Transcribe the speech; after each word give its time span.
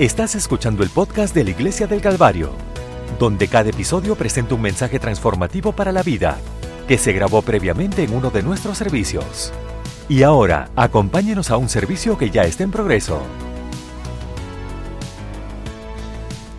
Estás 0.00 0.34
escuchando 0.34 0.82
el 0.82 0.88
podcast 0.88 1.34
de 1.34 1.44
la 1.44 1.50
Iglesia 1.50 1.86
del 1.86 2.00
Calvario, 2.00 2.52
donde 3.18 3.48
cada 3.48 3.68
episodio 3.68 4.16
presenta 4.16 4.54
un 4.54 4.62
mensaje 4.62 4.98
transformativo 4.98 5.72
para 5.72 5.92
la 5.92 6.02
vida 6.02 6.38
que 6.88 6.96
se 6.96 7.12
grabó 7.12 7.42
previamente 7.42 8.02
en 8.02 8.14
uno 8.14 8.30
de 8.30 8.42
nuestros 8.42 8.78
servicios. 8.78 9.52
Y 10.08 10.22
ahora, 10.22 10.70
acompáñenos 10.74 11.50
a 11.50 11.58
un 11.58 11.68
servicio 11.68 12.16
que 12.16 12.30
ya 12.30 12.44
está 12.44 12.64
en 12.64 12.70
progreso. 12.70 13.20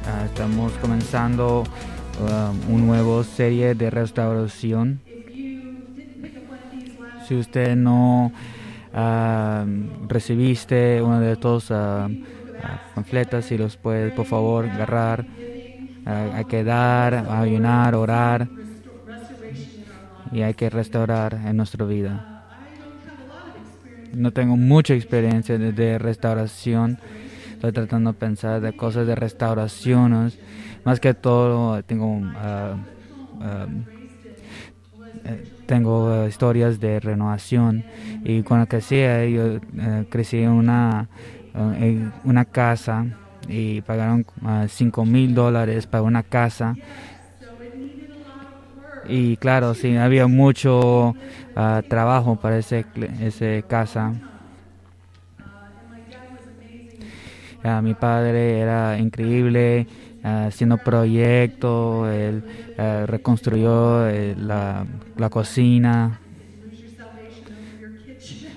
Ah, 0.05 0.25
estamos 0.25 0.71
comenzando 0.73 1.63
um, 2.19 2.75
una 2.75 3.01
nueva 3.01 3.23
serie 3.23 3.73
de 3.73 3.89
restauración. 3.89 5.01
Si 7.27 7.35
usted 7.35 7.75
no 7.75 8.31
ah, 8.93 9.65
recibiste 10.07 11.01
uno 11.01 11.19
de 11.19 11.31
estos 11.31 11.71
panfletos, 12.95 13.45
si 13.45 13.57
los 13.57 13.77
puede 13.77 14.11
por 14.11 14.25
favor 14.25 14.65
agarrar, 14.65 15.25
hay 16.05 16.45
que 16.45 16.63
dar, 16.63 17.25
ayunar, 17.29 17.95
orar 17.95 18.47
y 20.31 20.41
hay 20.41 20.53
que 20.53 20.69
restaurar 20.69 21.33
en 21.45 21.57
nuestra 21.57 21.85
vida. 21.85 22.45
No 24.13 24.31
tengo 24.31 24.57
mucha 24.57 24.93
experiencia 24.93 25.57
de, 25.57 25.71
de 25.71 25.97
restauración. 25.97 26.97
Estoy 27.53 27.71
tratando 27.71 28.11
de 28.13 28.19
pensar 28.19 28.59
de 28.59 28.73
cosas 28.73 29.07
de 29.07 29.15
restauraciones. 29.15 30.37
Más 30.83 30.99
que 30.99 31.13
todo, 31.13 31.81
tengo, 31.83 32.07
uh, 32.07 32.75
uh, 33.37 33.69
tengo 35.67 36.23
uh, 36.23 36.27
historias 36.27 36.79
de 36.79 36.99
renovación. 36.99 37.85
Y 38.23 38.41
cuando 38.41 38.67
crecí, 38.67 38.99
yo 39.33 39.61
crecí 40.09 40.39
en 40.39 40.49
una, 40.49 41.07
en 41.53 42.13
una 42.23 42.45
casa 42.45 43.05
y 43.47 43.81
pagaron 43.81 44.25
5 44.67 45.05
mil 45.05 45.33
dólares 45.33 45.87
para 45.87 46.03
una 46.03 46.23
casa 46.23 46.77
y 49.03 49.37
claro, 49.37 49.73
sí, 49.73 49.97
había 49.97 50.27
mucho 50.27 51.09
uh, 51.55 51.81
trabajo 51.87 52.35
para 52.35 52.57
ese, 52.57 52.85
ese 53.19 53.63
casa. 53.67 54.13
Mi 57.83 57.93
padre 57.93 58.59
era 58.59 58.97
increíble 58.97 59.87
uh, 60.23 60.47
haciendo 60.47 60.77
proyectos, 60.79 62.09
él 62.09 62.43
reconstruyó 63.05 64.07
eh, 64.07 64.35
la, 64.35 64.85
la, 65.15 65.29
cocina. 65.29 66.19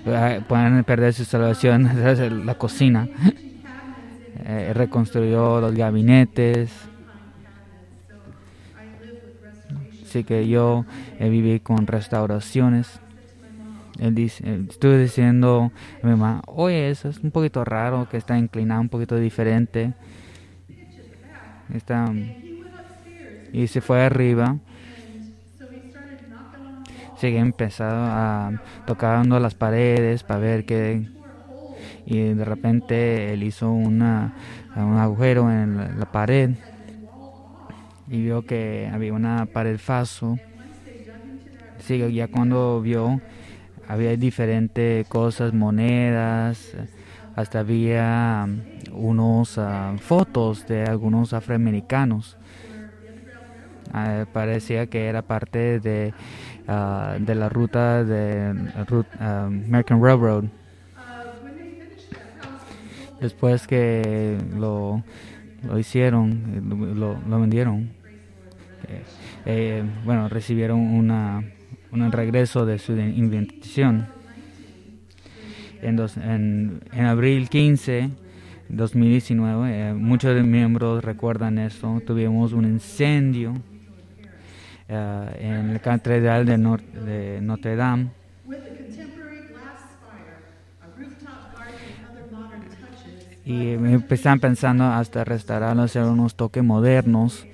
Pueden 0.05 0.83
perder 0.83 1.13
su 1.13 1.25
salvación, 1.25 1.89
la 2.45 2.55
cocina. 2.55 3.09
Eh, 4.47 4.73
reconstruyó 4.75 5.59
los 5.59 5.73
gabinetes. 5.73 6.69
Así 10.03 10.23
que 10.23 10.47
yo 10.47 10.85
eh, 11.19 11.29
viví 11.29 11.61
con 11.61 11.87
restauraciones. 11.87 12.99
Él 13.97 14.13
dice, 14.13 14.43
estuve 14.69 14.99
diciendo 14.99 15.71
a 16.03 16.05
mi 16.05 16.11
mamá, 16.11 16.41
oye, 16.47 16.89
eso 16.89 17.09
es 17.09 17.19
un 17.19 17.31
poquito 17.31 17.63
raro, 17.63 18.07
que 18.09 18.17
está 18.17 18.37
inclinado 18.37 18.81
un 18.81 18.89
poquito 18.89 19.15
diferente. 19.15 19.93
Está, 21.73 22.13
y 23.51 23.67
se 23.67 23.81
fue 23.81 24.03
arriba. 24.03 24.57
Sigue 27.17 27.39
empezado 27.39 27.95
a 27.95 28.51
tocar 28.85 29.25
las 29.25 29.55
paredes 29.55 30.23
para 30.23 30.39
ver 30.39 30.65
qué. 30.65 31.07
Y 32.05 32.19
de 32.19 32.45
repente 32.45 33.33
él 33.33 33.43
hizo 33.43 33.71
una, 33.71 34.33
un 34.75 34.97
agujero 34.97 35.51
en 35.51 35.99
la 35.99 36.05
pared 36.05 36.51
y 38.07 38.21
vio 38.21 38.43
que 38.43 38.89
había 38.91 39.13
una 39.13 39.45
pared 39.45 39.77
falso. 39.77 40.37
Sí, 41.79 41.97
ya 42.13 42.27
cuando 42.27 42.81
vio, 42.81 43.19
había 43.87 44.15
diferentes 44.15 45.07
cosas, 45.07 45.53
monedas, 45.53 46.75
hasta 47.35 47.59
había 47.59 48.47
unos 48.93 49.57
uh, 49.57 49.97
fotos 49.99 50.65
de 50.67 50.83
algunos 50.83 51.33
afroamericanos. 51.33 52.37
Uh, 53.93 54.25
parecía 54.31 54.87
que 54.87 55.05
era 55.07 55.21
parte 55.21 55.79
de, 55.79 56.13
uh, 56.67 57.23
de 57.23 57.35
la 57.35 57.49
ruta 57.49 58.03
de 58.03 58.53
American 59.19 60.03
Railroad. 60.03 60.45
Después 63.19 63.65
que 63.65 64.37
lo 64.55 65.03
lo 65.65 65.79
hicieron, 65.79 66.95
lo, 66.97 67.19
lo 67.27 67.39
vendieron. 67.39 67.89
Eh, 68.87 69.03
eh, 69.45 69.83
bueno, 70.03 70.29
recibieron 70.29 70.79
una, 70.79 71.43
un 71.91 72.11
regreso 72.11 72.65
de 72.65 72.79
su 72.79 72.93
invención. 72.93 74.07
En, 75.81 75.95
dos, 75.95 76.17
en, 76.17 76.81
en, 76.93 77.05
abril 77.05 77.49
15, 77.49 78.09
2019, 78.69 79.89
eh, 79.89 79.93
muchos 79.93 80.33
de 80.33 80.41
miembros 80.43 81.03
recuerdan 81.03 81.59
eso. 81.59 82.01
Tuvimos 82.05 82.53
un 82.53 82.65
incendio 82.65 83.53
uh, 84.89 84.93
en 85.37 85.73
la 85.73 85.79
catedral 85.79 86.45
de, 86.45 86.57
Nor 86.57 86.81
de 86.81 87.39
Notre 87.41 87.75
Dame 87.75 88.09
y 93.45 93.73
empezaron 93.73 94.39
pensando 94.39 94.85
hasta 94.85 95.23
restaurarlo, 95.23 95.83
hacer 95.83 96.03
unos 96.03 96.35
toques 96.35 96.63
modernos, 96.63 97.45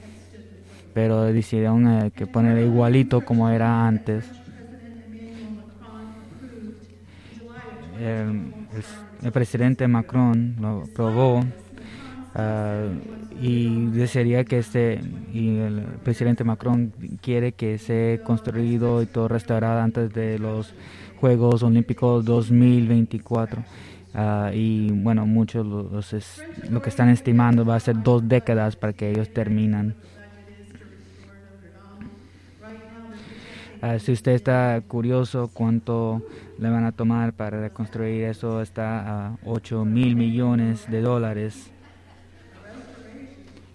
pero 0.94 1.24
decidieron 1.24 1.88
eh, 1.88 2.12
que 2.16 2.26
poner 2.28 2.58
igualito 2.60 3.22
como 3.22 3.50
era 3.50 3.86
antes. 3.88 4.26
El, 8.00 8.54
el, 9.22 9.32
presidente 9.32 9.88
Macron 9.88 10.56
lo 10.60 10.84
aprobó 10.84 11.44
uh, 12.36 13.42
y 13.42 13.88
desearía 13.88 14.44
que 14.44 14.60
este 14.60 15.02
y 15.34 15.58
el 15.58 15.84
presidente 16.04 16.44
Macron 16.44 16.94
quiere 17.22 17.54
que 17.54 17.78
sea 17.78 18.22
construido 18.24 19.02
y 19.02 19.06
todo 19.06 19.28
restaurado 19.28 19.82
antes 19.82 20.14
de 20.14 20.40
los 20.40 20.74
Juegos 21.20 21.64
Olímpicos 21.64 22.26
2024 22.26 23.64
Uh, 24.14 24.52
y 24.54 24.92
bueno, 24.92 25.26
muchos 25.26 25.66
los 25.66 26.12
es, 26.12 26.44
lo 26.70 26.82
que 26.82 26.90
están 26.90 27.08
estimando 27.10 27.64
va 27.64 27.76
a 27.76 27.80
ser 27.80 28.04
dos 28.04 28.28
décadas 28.28 28.76
para 28.76 28.92
que 28.92 29.10
ellos 29.10 29.32
terminan. 29.32 29.96
Uh, 33.82 33.98
si 34.00 34.12
usted 34.12 34.34
está 34.34 34.82
curioso 34.86 35.50
cuánto 35.54 36.22
le 36.60 36.70
van 36.70 36.84
a 36.86 36.92
tomar 36.92 37.34
para 37.34 37.62
reconstruir 37.62 38.26
eso, 38.26 38.62
está 38.62 39.28
a 39.28 39.38
8 39.46 39.86
mil 39.86 40.16
millones 40.16 40.92
de 40.92 41.02
dólares. 41.02 41.72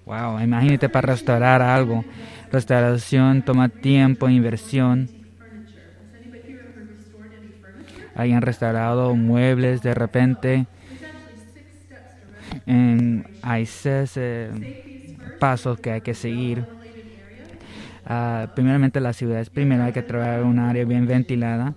Wow, 0.07 0.41
imagínate 0.41 0.89
para 0.89 1.13
restaurar 1.13 1.61
algo. 1.61 2.05
Restauración 2.51 3.43
toma 3.43 3.69
tiempo, 3.69 4.29
inversión 4.29 5.11
hayan 8.17 8.43
restaurado 8.43 9.15
muebles 9.15 9.83
de 9.83 9.95
repente. 9.95 10.67
hay 13.43 13.67
seis 13.67 14.13
eh, 14.17 14.51
pasos 15.39 15.79
que 15.79 15.93
hay 15.93 16.01
que 16.01 16.15
seguir. 16.15 16.65
Uh, 18.09 18.47
primeramente 18.55 19.01
las 19.01 19.17
ciudades. 19.17 19.51
Primero 19.51 19.85
hay 19.85 19.93
que 19.93 20.03
trabajar 20.03 20.45
un 20.45 20.59
área 20.61 20.85
bien 20.85 21.07
ventilada, 21.07 21.75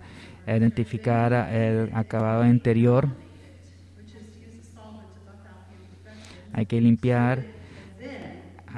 identificar 0.48 1.34
el 1.52 1.90
acabado 1.94 2.46
interior. 2.46 3.10
Hay 6.54 6.66
que 6.66 6.80
limpiar, 6.80 7.44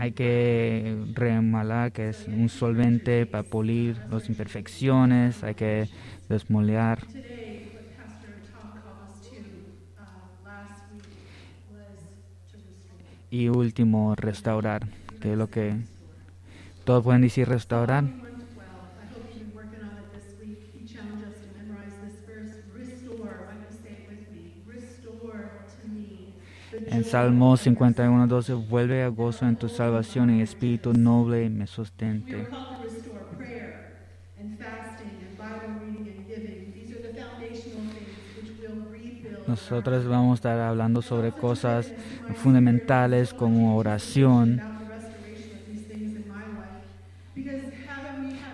hay 0.02 0.14
que 0.14 0.98
remalar, 1.14 1.92
que 1.92 2.10
es 2.10 2.28
un 2.28 2.50
solvente 2.50 3.28
para 3.28 3.44
pulir 3.44 3.98
las 4.10 4.30
imperfecciones, 4.30 5.44
hay 5.44 5.54
que 5.54 5.90
desmolear. 6.28 7.08
y 13.30 13.48
último 13.48 14.14
restaurar, 14.16 14.88
que 15.22 15.32
es 15.34 15.38
lo 15.38 15.50
que 15.50 15.78
todos 16.84 17.04
pueden 17.04 17.22
decir 17.22 17.48
restaurar. 17.48 18.31
En 26.86 27.04
Salmo 27.04 27.58
51, 27.58 28.28
12, 28.28 28.54
vuelve 28.54 29.04
a 29.04 29.08
gozo 29.10 29.48
en 29.48 29.58
tu 29.58 29.70
salvación 29.70 30.30
y 30.30 30.42
espíritu 30.42 30.94
noble 30.94 31.50
me 31.50 31.68
sostente. 31.68 32.52
Nosotros 39.46 40.06
vamos 40.08 40.32
a 40.32 40.36
estar 40.36 40.60
hablando 40.60 41.02
sobre 41.02 41.34
cosas 41.34 41.94
fundamentales 42.34 43.34
como 43.34 43.76
oración. 43.78 44.64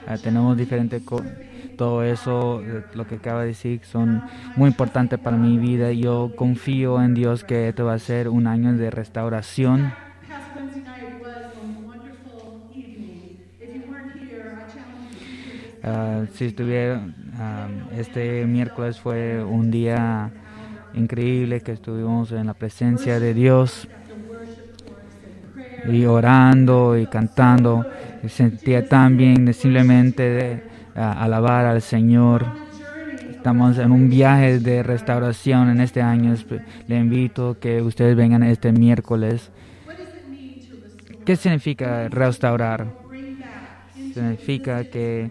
Ah, 0.06 0.18
tenemos 0.18 0.56
diferentes 0.58 1.04
todo 1.78 2.04
eso, 2.04 2.62
eh, 2.62 2.84
lo 2.94 3.08
que 3.08 3.16
acaba 3.16 3.42
de 3.42 3.48
decir, 3.48 3.82
son 3.84 4.24
muy 4.56 4.70
importantes 4.70 5.20
para 5.20 5.38
mi 5.38 5.58
vida. 5.58 5.92
Yo 5.94 6.34
confío 6.36 7.02
en 7.02 7.14
Dios 7.14 7.44
que 7.44 7.70
esto 7.70 7.86
va 7.86 7.94
a 7.94 8.00
ser 8.00 8.28
un 8.28 8.48
año 8.48 8.74
de 8.74 8.90
restauración. 8.92 9.94
Uh, 15.84 16.26
si 16.34 16.46
estuviera, 16.46 17.02
este 17.96 18.46
miércoles 18.46 19.00
fue 19.00 19.42
un 19.42 19.72
día 19.72 20.30
increíble 20.94 21.62
que 21.62 21.74
estuvimos 21.74 22.32
en 22.34 22.48
la 22.48 22.54
presencia 22.54 23.22
de 23.22 23.34
Dios 23.34 23.88
y 25.88 26.06
orando 26.06 26.98
y 26.98 27.06
cantando. 27.06 27.86
Sentía 28.28 28.86
tan 28.90 29.16
bien 29.16 29.54
simplemente 29.54 30.24
de 30.24 30.67
alabar 30.98 31.66
al 31.66 31.82
Señor. 31.82 32.46
Estamos 33.30 33.78
en 33.78 33.92
un 33.92 34.10
viaje 34.10 34.60
de 34.60 34.84
restauración 34.84 35.70
en 35.70 35.82
este 35.82 36.02
año. 36.02 36.36
Le 36.88 36.98
invito 36.98 37.58
que 37.60 37.82
ustedes 37.82 38.16
vengan 38.16 38.44
este 38.44 38.72
miércoles. 38.72 39.52
¿Qué 41.24 41.36
significa 41.36 42.10
restaurar? 42.10 42.88
Significa 44.14 44.84
que 44.86 45.30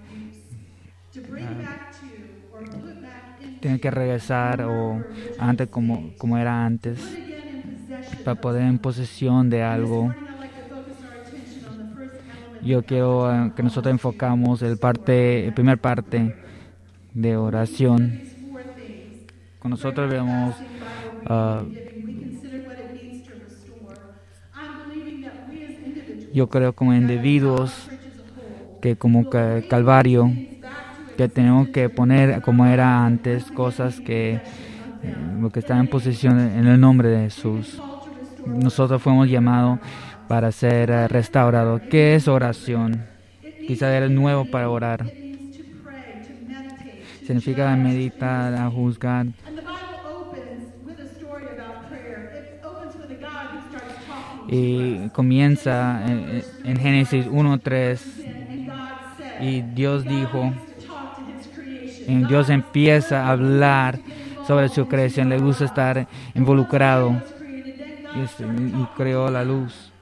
tiene 3.61 3.81
que 3.81 3.91
regresar 3.91 4.62
o 4.62 5.03
antes 5.39 5.69
como, 5.69 6.12
como 6.19 6.39
era 6.39 6.65
antes 6.65 6.99
para 8.25 8.41
poder 8.41 8.62
en 8.62 8.79
posesión 8.79 9.51
de 9.51 9.62
algo. 9.62 10.15
Yo 12.67 12.83
quiero 12.83 13.33
eh, 13.33 13.53
que 13.55 13.63
nosotros 13.63 13.93
enfocamos 13.93 14.61
el 14.63 14.77
parte, 14.77 15.47
el 15.47 15.55
primer 15.55 15.79
parte 15.79 16.35
de 17.15 17.37
oración. 17.37 18.23
Con 19.61 19.71
nosotros 19.71 20.11
vemos 20.11 20.57
uh, 21.31 21.65
yo 26.35 26.49
creo 26.49 26.73
como 26.73 26.93
individuos 26.93 27.89
que 28.83 28.97
como 28.97 29.31
Calvario 29.31 30.33
que 31.17 31.29
tenemos 31.29 31.69
que 31.69 31.89
poner 31.89 32.43
como 32.43 32.67
era 32.67 33.07
antes 33.07 33.45
cosas 33.53 34.01
que 34.01 34.35
eh, 34.35 34.41
lo 35.41 35.51
que 35.51 35.61
está 35.61 35.79
en 35.79 35.87
posición 35.87 36.41
en 36.41 36.67
el 36.67 36.81
nombre 36.81 37.11
de 37.11 37.25
Jesús. 37.25 37.81
Nosotros 38.45 39.01
fuimos 39.01 39.29
llamados 39.29 39.79
para 40.28 40.52
ser 40.52 40.90
eh, 40.90 41.08
restaurados. 41.08 41.82
¿Qué 41.90 42.14
es 42.14 42.28
oración? 42.28 43.05
Quizá 43.67 43.96
eres 43.96 44.11
nuevo 44.11 44.44
para 44.44 44.69
orar. 44.69 45.06
Significa 47.26 47.75
meditar, 47.76 48.70
juzgar. 48.70 49.26
Y 54.49 55.08
comienza 55.08 56.05
en, 56.06 56.44
en 56.64 56.76
Génesis 56.76 57.26
1.3 57.26 58.26
y 59.40 59.62
Dios 59.62 60.05
dijo, 60.05 60.52
Dios 62.28 62.49
empieza 62.50 63.26
a 63.26 63.31
hablar 63.31 63.99
sobre 64.46 64.69
su 64.69 64.87
creación, 64.87 65.28
le 65.28 65.38
gusta 65.38 65.64
estar 65.64 66.06
involucrado 66.34 67.20
y, 68.14 68.84
creó 68.96 69.31
la 69.31 69.44
luz. 69.44 69.93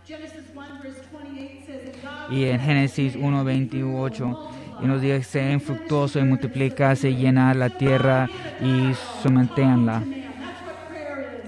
Y 2.30 2.44
en 2.44 2.60
Génesis 2.60 3.16
1.28 3.16 4.38
y 4.82 4.86
nos 4.86 5.00
dice, 5.00 5.22
sean 5.22 5.60
fructuosos 5.60 6.22
y 6.22 6.24
multiplicarse, 6.24 7.14
llenar 7.14 7.56
la 7.56 7.70
tierra 7.70 8.28
y 8.60 8.92
sometenla. 9.22 10.02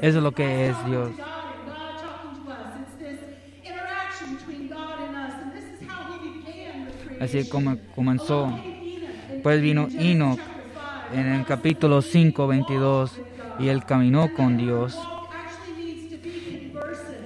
Eso 0.01 0.19
es 0.19 0.23
lo 0.23 0.33
que 0.33 0.69
es 0.69 0.87
Dios. 0.87 1.11
Así 7.19 7.49
como 7.49 7.77
comenzó 7.95 8.53
Después 9.47 9.63
vino 9.63 9.87
Enoch 9.97 10.41
en 11.15 11.27
el 11.27 11.45
capítulo 11.45 12.03
5, 12.03 12.49
22, 12.49 13.13
y 13.61 13.69
él 13.69 13.85
caminó 13.85 14.35
con 14.35 14.57
Dios. 14.57 14.99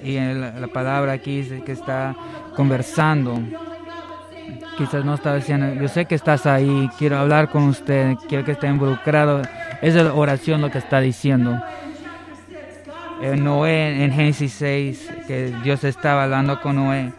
Y 0.03 0.17
la 0.17 0.67
palabra 0.71 1.13
aquí 1.13 1.37
dice 1.41 1.63
que 1.63 1.71
está 1.71 2.15
conversando. 2.55 3.39
Quizás 4.77 5.05
no 5.05 5.15
está 5.15 5.35
diciendo, 5.35 5.73
yo 5.79 5.87
sé 5.87 6.05
que 6.05 6.15
estás 6.15 6.45
ahí, 6.45 6.89
quiero 6.97 7.17
hablar 7.17 7.49
con 7.49 7.63
usted, 7.63 8.15
quiero 8.27 8.43
que 8.43 8.53
esté 8.53 8.67
involucrado. 8.67 9.41
Es 9.81 9.95
la 9.95 10.13
oración 10.13 10.61
lo 10.61 10.71
que 10.71 10.77
está 10.77 10.99
diciendo. 10.99 11.61
En 13.21 13.43
Noé, 13.43 14.03
en 14.03 14.11
Génesis 14.11 14.53
6, 14.53 15.09
que 15.27 15.53
Dios 15.63 15.83
estaba 15.83 16.23
hablando 16.23 16.59
con 16.61 16.77
Noé. 16.77 17.13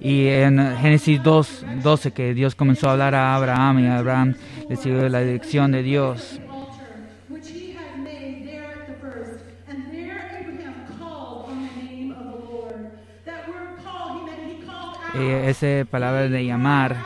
Y 0.00 0.28
en 0.28 0.58
Génesis 0.78 1.22
2, 1.22 1.64
12 1.82 2.10
que 2.12 2.34
Dios 2.34 2.54
comenzó 2.54 2.88
a 2.88 2.92
hablar 2.92 3.14
a 3.14 3.36
Abraham 3.36 3.78
y 3.80 3.86
Abraham 3.86 4.34
recibió 4.68 5.08
la 5.08 5.20
dirección 5.20 5.70
de 5.72 5.82
Dios. 5.82 6.40
Y 15.14 15.26
esa 15.48 15.84
palabra 15.90 16.28
de 16.28 16.44
llamar 16.44 16.96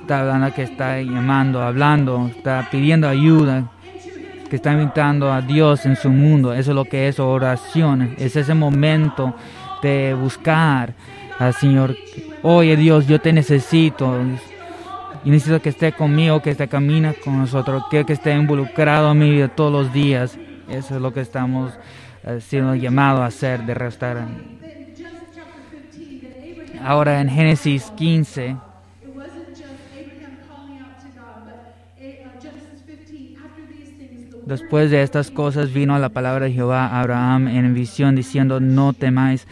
está 0.00 0.20
hablando 0.20 0.54
que 0.54 0.62
está 0.62 1.00
llamando, 1.02 1.62
hablando, 1.62 2.30
está 2.34 2.68
pidiendo 2.70 3.08
ayuda, 3.08 3.70
que 4.48 4.56
está 4.56 4.72
invitando 4.72 5.32
a 5.32 5.42
Dios 5.42 5.84
en 5.86 5.96
su 5.96 6.10
mundo. 6.10 6.52
Eso 6.52 6.70
es 6.70 6.74
lo 6.74 6.84
que 6.84 7.08
es 7.08 7.18
oración. 7.18 8.14
Es 8.18 8.36
ese 8.36 8.54
momento 8.54 9.34
de 9.82 10.14
buscar 10.14 10.94
al 11.38 11.54
Señor 11.54 11.94
Oye 12.42 12.76
Dios, 12.76 13.06
yo 13.06 13.20
te 13.20 13.32
necesito. 13.32 14.16
Y 15.24 15.30
necesito 15.30 15.60
que 15.60 15.70
esté 15.70 15.92
conmigo, 15.92 16.40
que 16.40 16.50
esté 16.50 16.68
camina 16.68 17.12
con 17.12 17.36
nosotros, 17.38 17.82
que, 17.90 18.04
que 18.04 18.12
esté 18.12 18.32
involucrado 18.34 19.12
en 19.12 19.18
mi 19.18 19.30
vida 19.30 19.48
todos 19.48 19.72
los 19.72 19.92
días. 19.92 20.38
Eso 20.68 20.94
es 20.94 21.02
lo 21.02 21.12
que 21.12 21.20
estamos 21.20 21.72
eh, 22.24 22.40
siendo 22.40 22.74
llamados 22.74 23.20
a 23.20 23.26
hacer, 23.26 23.64
de 23.66 23.74
restaurar. 23.74 24.57
Ahora 26.88 27.20
en 27.20 27.28
Génesis 27.28 27.92
15. 27.96 28.56
Después 34.46 34.90
de 34.90 35.02
estas 35.02 35.30
cosas 35.30 35.70
vino 35.74 35.98
la 35.98 36.08
palabra 36.08 36.46
de 36.46 36.52
Jehová 36.52 36.86
a 36.86 37.00
Abraham 37.00 37.48
en 37.48 37.74
visión 37.74 38.16
diciendo, 38.16 38.58
no 38.58 38.94
temáis, 38.94 39.46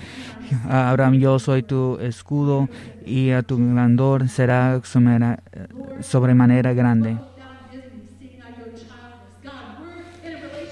Abraham, 0.66 1.18
yo 1.18 1.38
soy 1.38 1.62
tu 1.62 1.98
escudo 2.00 2.70
y 3.04 3.32
a 3.32 3.42
tu 3.42 3.58
grandor 3.58 4.30
será 4.30 4.80
sobremanera 6.00 6.72
grande. 6.72 7.18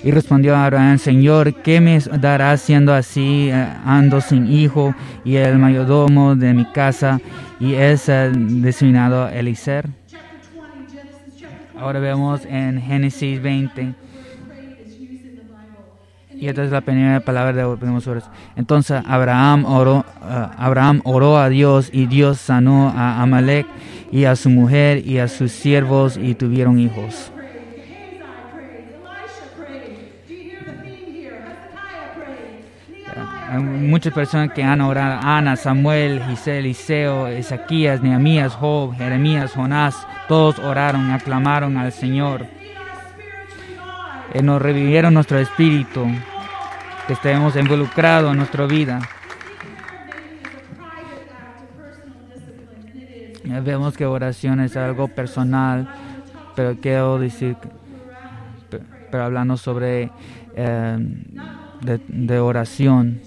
Y 0.04 0.11
respondió 0.11 0.54
Abraham, 0.54 0.99
Señor, 0.99 1.54
¿qué 1.62 1.80
me 1.80 1.99
dará 1.99 2.54
siendo 2.58 2.92
así? 2.92 3.49
Eh, 3.50 3.66
ando 3.87 4.20
sin 4.20 4.52
hijo 4.52 4.94
y 5.25 5.37
el 5.37 5.58
mayordomo 5.58 6.37
de 6.37 6.52
mi 6.52 6.66
casa 6.66 7.20
y 7.58 7.73
es 7.73 8.11
eh, 8.11 8.30
designado 8.34 9.28
Eliser. 9.30 9.88
Ahora 11.78 12.00
vemos 12.00 12.44
en 12.44 12.82
Génesis 12.82 13.40
20 13.40 13.94
y 16.34 16.49
esta 16.49 16.64
es 16.64 16.70
la 16.70 16.82
primera 16.82 17.20
palabra 17.20 17.66
de 17.66 18.23
Entonces 18.56 19.02
Abraham 19.06 19.64
oró, 19.64 19.99
uh, 19.99 20.04
Abraham 20.58 21.00
oró 21.04 21.38
a 21.38 21.49
Dios 21.49 21.88
y 21.90 22.04
Dios 22.04 22.38
sanó 22.38 22.90
a 22.94 23.23
Amalek 23.23 23.66
y 24.12 24.25
a 24.25 24.37
su 24.37 24.50
mujer 24.50 25.06
y 25.06 25.18
a 25.18 25.28
sus 25.28 25.52
siervos 25.52 26.18
y 26.18 26.34
tuvieron 26.34 26.78
hijos. 26.78 27.32
Hay 33.49 33.63
muchas 33.63 34.13
personas 34.13 34.53
que 34.53 34.63
han 34.63 34.81
orado, 34.81 35.21
Ana, 35.23 35.57
Samuel, 35.57 36.23
Giselle, 36.29 36.61
Eliseo, 36.61 37.27
Ezequías, 37.29 38.03
Nehemías, 38.03 38.55
Job, 38.55 38.97
Jeremías, 38.97 39.53
Jonás, 39.53 39.95
todos 40.29 40.59
oraron 40.59 41.11
aclamaron 41.11 41.77
al 41.77 41.93
Señor. 41.93 42.47
Y 44.33 44.43
nos 44.43 44.61
revivieron 44.61 45.15
nuestro 45.15 45.39
espíritu 45.39 46.07
que 47.07 47.13
estemos 47.13 47.55
involucrados 47.57 48.33
en 48.33 48.39
nuestra 48.39 48.67
vida. 48.67 49.01
Vemos 53.45 53.97
que 53.97 54.07
oración 54.07 54.61
es 54.61 54.77
algo 54.77 55.09
personal, 55.09 55.89
pero 56.57 56.77
quiero 56.81 57.19
decir, 57.19 57.57
pero 59.11 59.25
hablando 59.25 59.57
sobre 59.57 60.11
eh, 60.57 60.99
de, 62.09 62.39
oración, 62.41 63.21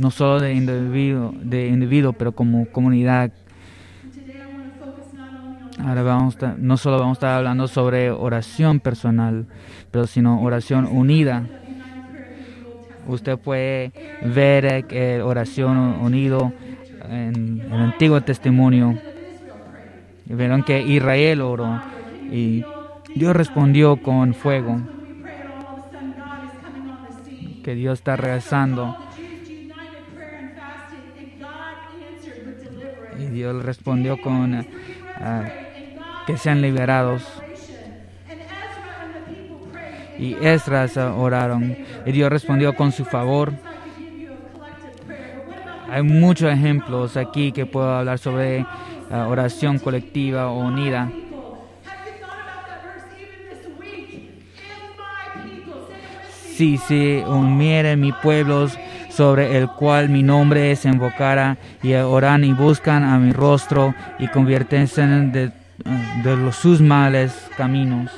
no 0.00 0.10
solo 0.10 0.40
de 0.40 0.54
individuo, 0.54 1.34
de 1.42 1.68
individuo, 1.68 2.14
pero 2.14 2.32
como 2.32 2.64
comunidad. 2.72 3.30
Ahora 5.78 6.02
vamos 6.02 6.38
no 6.56 6.78
solo 6.78 6.98
vamos 6.98 7.16
a 7.16 7.18
estar 7.18 7.36
hablando 7.36 7.68
sobre 7.68 8.10
oración 8.10 8.80
personal, 8.80 9.44
pero 9.90 10.06
sino 10.06 10.40
oración 10.40 10.88
unida. 10.90 11.44
Usted 13.08 13.36
puede 13.36 13.92
ver 14.22 14.86
que 14.86 15.20
oración 15.20 15.76
unido 15.76 16.50
en, 17.10 17.60
el 17.60 17.80
Antiguo 17.80 18.22
Testimonio. 18.22 18.98
Vieron 20.24 20.62
que 20.62 20.80
Israel 20.80 21.42
oró 21.42 21.78
y 22.32 22.64
Dios 23.14 23.36
respondió 23.36 24.00
con 24.00 24.32
fuego. 24.32 24.80
Que 27.62 27.74
Dios 27.74 27.98
está 27.98 28.16
regresando. 28.16 28.96
Dios 33.40 33.64
respondió 33.64 34.20
con 34.20 34.54
uh, 34.54 34.64
que 36.26 36.36
sean 36.36 36.60
liberados. 36.60 37.26
Y 40.18 40.34
Esdras 40.42 40.98
oraron. 40.98 41.74
Y 42.04 42.12
Dios 42.12 42.28
respondió 42.28 42.74
con 42.74 42.92
su 42.92 43.06
favor. 43.06 43.54
Hay 45.90 46.02
muchos 46.02 46.52
ejemplos 46.52 47.16
aquí 47.16 47.50
que 47.50 47.64
puedo 47.64 47.90
hablar 47.90 48.18
sobre 48.18 48.60
uh, 48.60 48.66
oración 49.26 49.78
colectiva 49.78 50.50
o 50.50 50.58
unida. 50.58 51.10
Si 56.56 56.76
se 56.76 57.24
unieren 57.26 58.00
mi 58.00 58.12
pueblos 58.12 58.78
sobre 59.20 59.58
el 59.58 59.68
cual 59.68 60.08
mi 60.08 60.22
nombre 60.22 60.74
se 60.76 60.88
invocara 60.88 61.58
y 61.82 61.92
oran 61.92 62.42
y 62.42 62.54
buscan 62.54 63.04
a 63.04 63.18
mi 63.18 63.32
rostro 63.32 63.94
y 64.18 64.28
conviertense 64.28 65.06
de, 65.06 65.50
de 66.24 66.36
los, 66.38 66.56
sus 66.56 66.80
males 66.80 67.30
caminos. 67.54 68.10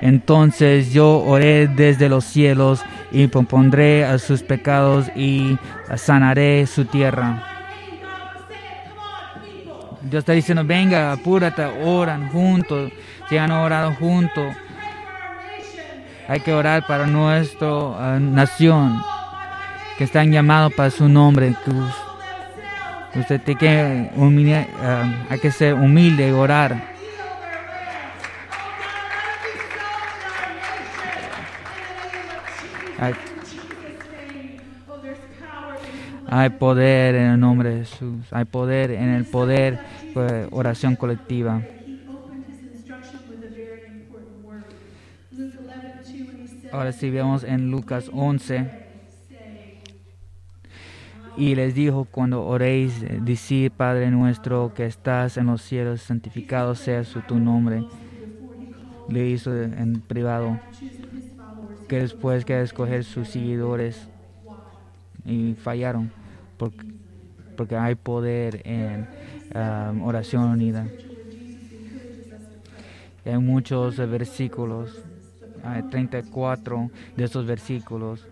Entonces 0.00 0.92
yo 0.92 1.20
oré 1.20 1.68
desde 1.68 2.08
los 2.08 2.24
cielos 2.24 2.82
y 3.12 3.28
pondré 3.28 4.04
a 4.04 4.18
sus 4.18 4.42
pecados 4.42 5.06
y 5.14 5.56
sanaré 5.94 6.66
su 6.66 6.86
tierra. 6.86 7.40
Dios 10.02 10.22
está 10.22 10.32
diciendo, 10.32 10.64
venga, 10.64 11.12
apúrate, 11.12 11.64
oran 11.84 12.28
juntos, 12.30 12.90
si 13.28 13.38
han 13.38 13.52
orado 13.52 13.94
juntos 13.94 14.52
hay 16.30 16.38
que 16.38 16.52
orar 16.52 16.86
para 16.86 17.08
nuestra 17.08 17.66
ah, 17.68 18.18
nación, 18.20 19.02
que 20.00 20.04
están 20.04 20.32
llamados 20.32 20.72
para 20.72 20.88
su 20.88 21.10
nombre. 21.10 21.54
usted 23.14 23.42
tiene 23.42 23.58
que, 23.60 24.10
ah, 24.82 25.26
hay 25.28 25.38
que 25.38 25.50
ser 25.50 25.74
humilde 25.74 26.26
y 26.26 26.30
orar. 26.30 26.82
Hay, 36.30 36.48
poder 36.48 37.16
en 37.16 37.32
el 37.32 37.40
nombre 37.40 37.68
de 37.68 37.84
Jesús. 37.84 38.24
Hay 38.30 38.46
poder 38.46 38.92
en 38.92 39.10
el 39.10 39.26
poder 39.26 39.80
de 40.14 40.48
oración 40.50 40.96
colectiva. 40.96 41.60
Ahora 46.72 46.92
sí 46.92 47.10
vemos 47.10 47.44
en 47.44 47.70
Lucas 47.70 48.10
11. 48.14 48.79
Y 51.40 51.54
les 51.54 51.74
dijo, 51.74 52.04
cuando 52.04 52.44
oréis, 52.44 53.02
decid, 53.24 53.72
Padre 53.72 54.10
nuestro 54.10 54.74
que 54.74 54.84
estás 54.84 55.38
en 55.38 55.46
los 55.46 55.62
cielos, 55.62 56.02
santificado 56.02 56.74
sea 56.74 57.02
su, 57.02 57.22
tu 57.22 57.38
nombre. 57.38 57.82
Le 59.08 59.26
hizo 59.26 59.50
en 59.56 60.02
privado. 60.02 60.60
Que 61.88 62.00
después 62.00 62.44
que 62.44 62.60
escoger 62.60 63.04
sus 63.04 63.28
seguidores 63.28 64.06
y 65.24 65.54
fallaron 65.54 66.12
porque, 66.58 66.86
porque 67.56 67.74
hay 67.74 67.94
poder 67.94 68.60
en 68.66 69.08
um, 69.54 70.02
oración 70.02 70.44
unida. 70.44 70.86
hay 73.24 73.38
muchos 73.38 73.96
versículos 73.96 75.02
34 75.90 76.90
de 77.16 77.24
estos 77.24 77.46
versículos 77.46 78.26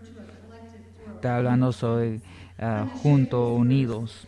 está 1.15 1.37
hablando 1.37 1.71
sobre 1.71 2.21
uh, 2.61 2.85
juntos, 3.01 3.57
unidos. 3.57 4.27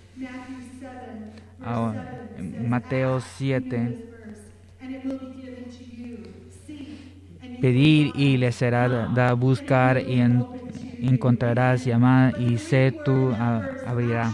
Mateo 2.37 3.19
7. 3.19 3.93
Pedir 7.61 8.11
y 8.15 8.37
le 8.37 8.51
será 8.51 8.89
da 8.89 9.33
buscar 9.33 9.99
y 9.99 10.19
encontrarás, 11.01 11.85
llamar 11.85 12.33
y 12.41 12.57
sé 12.57 12.91
tú 13.05 13.31
abrirá. 13.85 14.31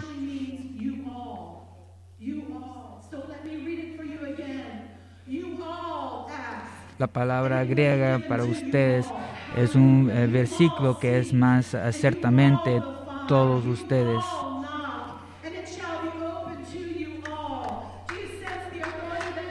La 6.97 7.07
palabra 7.07 7.63
griega 7.63 8.19
para 8.27 8.43
ustedes 8.43 9.05
es 9.57 9.75
un 9.75 10.09
eh, 10.09 10.25
versículo 10.25 10.97
que 10.97 11.19
es 11.19 11.31
más 11.31 11.75
uh, 11.75 11.91
ciertamente 11.91 12.81
todos 13.27 13.65
ustedes. 13.65 14.23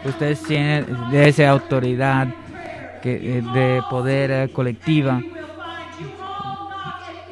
Ustedes 0.04 0.42
tienen 0.42 0.86
esa 1.12 1.50
autoridad 1.50 2.28
eh, 3.02 3.42
de 3.54 3.82
poder 3.88 4.30
eh, 4.30 4.48
colectiva. 4.52 5.20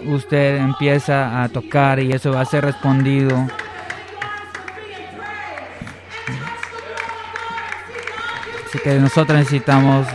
Usted 0.07 0.59
empieza 0.59 1.43
a 1.43 1.49
tocar 1.49 1.99
y 1.99 2.13
eso 2.13 2.33
va 2.33 2.43
a 2.43 2.45
ser 2.45 2.65
respondido 2.65 3.47
que 8.85 8.99
nosotros 8.99 9.39
necesitamos. 9.39 10.07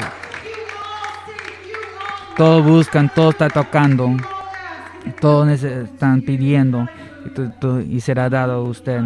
Todos 2.37 2.63
buscan, 2.63 3.09
todos 3.09 3.33
están 3.33 3.49
tocando, 3.49 4.15
todos 5.19 5.63
están 5.63 6.21
pidiendo 6.21 6.87
y, 7.87 7.99
será 7.99 8.29
dado 8.29 8.53
a 8.53 8.61
usted. 8.61 9.01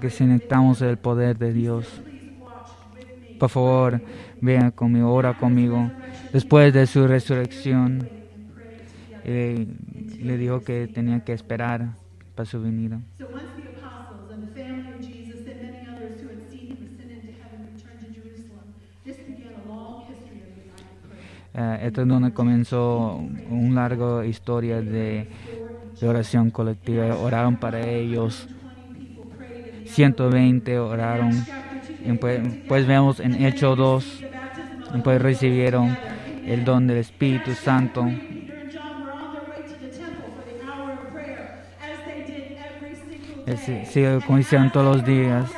Que 0.00 0.10
si 0.10 0.24
necesitamos 0.24 0.82
el 0.82 0.98
poder 0.98 1.38
de 1.38 1.52
Dios. 1.52 2.02
Por 3.38 3.50
favor, 3.50 4.00
vean 4.40 4.70
conmigo, 4.70 5.12
ora 5.12 5.34
conmigo. 5.34 5.90
Después 6.32 6.72
de 6.72 6.86
su 6.86 7.06
resurrección, 7.06 8.08
eh, 9.24 9.66
le 10.20 10.36
dijo 10.38 10.60
que 10.60 10.86
tenía 10.86 11.20
que 11.20 11.32
esperar 11.32 11.90
para 12.34 12.46
su 12.46 12.60
venida. 12.62 13.00
Esto 21.56 22.02
es 22.02 22.08
donde 22.08 22.32
comenzó 22.32 23.18
una 23.48 23.82
larga 23.82 24.26
historia 24.26 24.82
de, 24.82 25.26
oración 26.02 26.50
colectiva. 26.50 27.16
Oraron 27.16 27.56
para 27.56 27.80
ellos. 27.80 28.46
120 29.86 30.78
oraron. 30.78 31.32
pues, 32.20 32.40
pues, 32.68 32.86
vemos 32.86 33.20
en 33.20 33.42
Hechos 33.42 33.78
2, 33.78 34.24
pues 35.02 35.22
recibieron 35.22 35.96
el 36.44 36.64
don 36.64 36.86
del 36.86 36.98
Espíritu 36.98 37.52
Santo. 37.52 38.06
Sí, 43.56 44.04
como 44.26 44.38
hicieron 44.38 44.70
todos 44.70 44.96
los 44.96 45.06
días. 45.06 45.50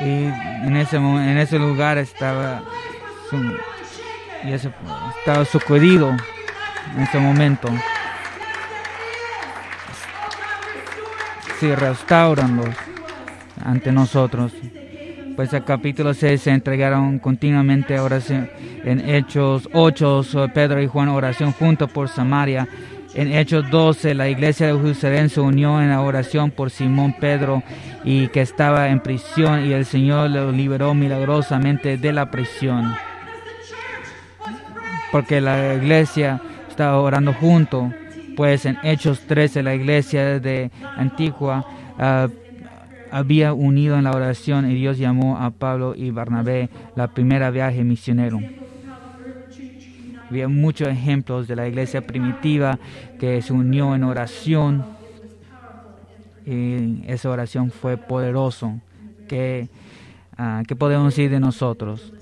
Y 0.00 0.24
en 0.24 0.76
ese, 0.76 0.96
en 0.96 1.38
ese 1.38 1.58
lugar 1.58 1.98
estaba, 1.98 2.62
y 4.44 4.52
estaba 4.52 5.44
sacudido 5.44 6.16
en 6.96 7.02
ese 7.02 7.18
momento. 7.18 7.68
Sí, 11.58 11.74
restauranlos 11.74 12.74
ante 13.64 13.92
nosotros. 13.92 14.52
pues 15.36 15.52
el 15.52 15.64
capítulo 15.64 16.14
6 16.14 16.40
se 16.40 16.50
entregaron 16.50 17.18
continuamente 17.18 17.98
oración. 17.98 18.50
En 18.84 19.08
Hechos 19.08 19.68
8, 19.72 20.24
Pedro 20.54 20.82
y 20.82 20.86
Juan 20.86 21.08
oración 21.08 21.52
juntos 21.52 21.90
por 21.90 22.08
Samaria. 22.08 22.66
En 23.14 23.32
Hechos 23.32 23.68
12, 23.70 24.14
la 24.14 24.28
iglesia 24.28 24.68
de 24.68 24.78
Jerusalén 24.78 25.28
se 25.28 25.40
unió 25.40 25.80
en 25.82 25.90
la 25.90 26.00
oración 26.00 26.50
por 26.50 26.70
Simón 26.70 27.14
Pedro 27.18 27.62
y 28.04 28.28
que 28.28 28.40
estaba 28.40 28.88
en 28.88 29.00
prisión 29.00 29.66
y 29.66 29.72
el 29.72 29.84
Señor 29.84 30.30
lo 30.30 30.52
liberó 30.52 30.94
milagrosamente 30.94 31.96
de 31.96 32.12
la 32.12 32.30
prisión. 32.30 32.94
Porque 35.12 35.40
la 35.40 35.74
iglesia 35.74 36.40
estaba 36.68 36.98
orando 36.98 37.32
junto. 37.32 37.92
Pues 38.36 38.64
en 38.64 38.78
Hechos 38.82 39.20
13, 39.26 39.62
la 39.62 39.74
iglesia 39.74 40.40
de 40.40 40.70
Antigua 40.96 41.66
uh, 41.98 42.30
había 43.10 43.52
unido 43.52 43.98
en 43.98 44.04
la 44.04 44.12
oración 44.12 44.70
y 44.70 44.74
Dios 44.74 44.96
llamó 44.96 45.38
a 45.38 45.50
Pablo 45.50 45.94
y 45.94 46.10
Barnabé 46.10 46.70
la 46.94 47.08
primera 47.08 47.50
viaje 47.50 47.84
misionero. 47.84 48.40
Había 50.30 50.46
muchos 50.46 50.88
ejemplos 50.88 51.48
de 51.48 51.56
la 51.56 51.66
iglesia 51.66 52.02
primitiva 52.02 52.78
que 53.18 53.42
se 53.42 53.52
unió 53.52 53.96
en 53.96 54.04
oración 54.04 54.84
y 56.46 57.02
esa 57.06 57.30
oración 57.30 57.70
fue 57.70 57.96
poderoso. 57.96 58.80
¿Qué, 59.28 59.68
uh, 60.38 60.62
¿Qué 60.66 60.76
podemos 60.76 61.14
decir 61.14 61.30
de 61.30 61.40
nosotros? 61.40 62.12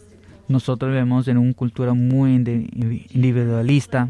Nosotros 0.49 0.93
vivimos 0.93 1.29
en 1.29 1.39
una 1.39 1.53
cultura 1.53 1.95
muy 1.95 2.35
individualista 2.35 4.09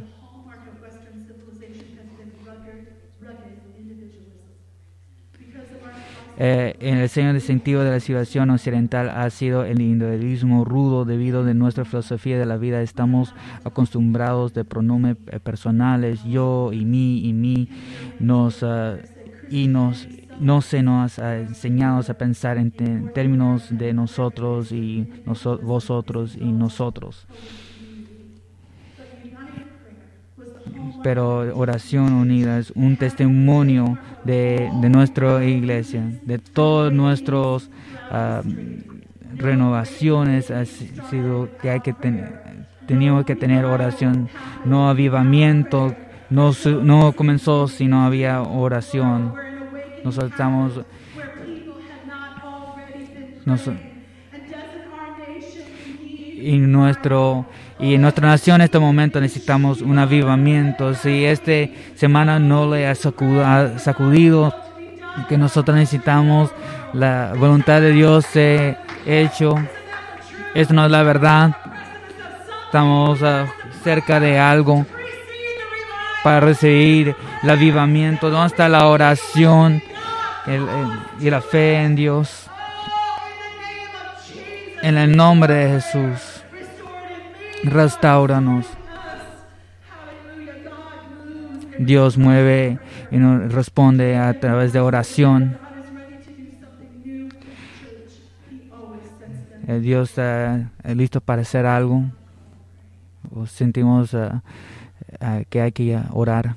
Eh, 6.41 6.77
en 6.79 6.99
el 6.99 7.09
seño 7.09 7.33
de 7.33 7.41
sentido 7.41 7.83
de 7.83 7.91
la 7.91 7.99
civilización 7.99 8.51
occidental 8.51 9.11
ha 9.11 9.29
sido 9.29 9.65
el 9.65 9.81
individualismo 9.81 10.65
rudo 10.65 11.05
debido 11.05 11.43
a 11.43 11.53
nuestra 11.53 11.85
filosofía 11.85 12.39
de 12.39 12.47
la 12.47 12.57
vida. 12.57 12.81
Estamos 12.81 13.35
acostumbrados 13.65 14.55
de 14.55 14.65
pronombres 14.65 15.17
eh, 15.27 15.41
personales, 15.41 16.23
yo 16.23 16.71
y 16.73 16.85
mí 16.85 17.27
y 17.27 17.33
mí, 17.33 17.69
nos, 18.21 18.63
uh, 18.63 18.99
y 19.51 19.69
nos, 19.69 20.09
no 20.41 20.61
se 20.63 20.83
nos 20.83 21.19
ha 21.19 21.39
enseñado 21.39 22.01
a 22.09 22.15
pensar 22.15 22.59
en 22.59 22.71
términos 23.13 23.67
de 23.71 23.93
nosotros 23.93 24.73
y 24.73 25.09
noso 25.27 25.59
vosotros 25.59 26.37
y 26.37 26.53
nosotros. 26.53 27.27
pero 31.03 31.57
oración 31.57 32.13
unida 32.13 32.59
es 32.59 32.71
un 32.73 32.97
testimonio 32.97 33.99
de, 34.25 34.71
de 34.81 34.89
nuestra 34.89 35.45
iglesia, 35.45 36.03
de 36.23 36.39
todas 36.39 36.93
nuestras 36.93 37.71
uh, 38.11 38.43
renovaciones, 39.37 40.51
ha 40.51 40.65
sido 40.65 41.49
que 41.61 41.71
hay 41.71 41.81
que 41.81 41.93
tener, 41.93 42.67
teníamos 42.87 43.25
que 43.25 43.37
tener 43.37 43.65
oración, 43.65 44.29
no 44.65 44.89
avivamiento, 44.89 45.95
no, 46.31 46.53
no 46.83 47.13
comenzó 47.13 47.69
si 47.69 47.87
no 47.87 48.05
había 48.05 48.43
oración. 48.43 49.35
Nosotros 50.05 50.33
estamos... 50.33 50.81
Nosotros, 53.45 53.79
y 56.41 56.59
nuestro 56.59 57.47
y 57.81 57.95
en 57.95 58.03
nuestra 58.03 58.27
nación 58.27 58.57
en 58.57 58.63
este 58.63 58.79
momento 58.79 59.21
necesitamos 59.21 59.83
un 59.83 59.99
avivamiento. 59.99 60.95
Si 60.95 61.25
esta 61.25 61.53
semana 61.95 62.39
no 62.39 62.69
le 62.73 62.87
ha 62.87 62.95
sacudido, 62.95 64.55
que 65.29 65.39
nosotros 65.39 65.77
necesitamos 65.77 66.51
la 66.93 67.35
voluntad 67.37 67.81
de 67.81 67.93
Dios 67.93 68.25
se 68.27 68.77
hecho. 69.07 69.55
Esto 70.55 70.75
no 70.75 70.87
es 70.87 70.91
la 70.91 71.03
verdad. 71.03 71.57
Estamos 72.67 73.23
uh, 73.23 73.47
cerca 73.85 74.19
de 74.19 74.39
algo 74.39 74.85
para 76.29 76.41
recibir 76.41 77.17
el 77.43 77.49
avivamiento. 77.49 78.29
¿Dónde 78.29 78.49
está 78.49 78.69
la 78.69 78.87
oración 78.89 79.83
y 81.19 81.31
la 81.31 81.41
fe 81.41 81.83
en 81.83 81.97
Dios? 81.97 82.51
En 84.83 84.99
el 84.99 85.17
nombre 85.17 85.55
de 85.55 85.81
Jesús, 85.81 86.45
restauranos. 87.65 88.67
Dios 91.79 92.19
mueve 92.19 92.79
y 93.11 93.17
nos 93.17 93.51
responde 93.51 94.19
a 94.19 94.39
través 94.39 94.75
de 94.75 94.81
oración. 94.81 95.57
Dios 99.81 100.11
está 100.11 100.73
listo 100.95 101.23
para 101.23 101.41
hacer 101.41 101.65
algo. 101.65 102.05
O 103.35 103.47
sentimos 103.47 104.13
uh, 104.13 104.41
uh, 105.21 105.45
que 105.49 105.61
hay 105.61 105.73
que 105.73 105.99
orar. 106.13 106.57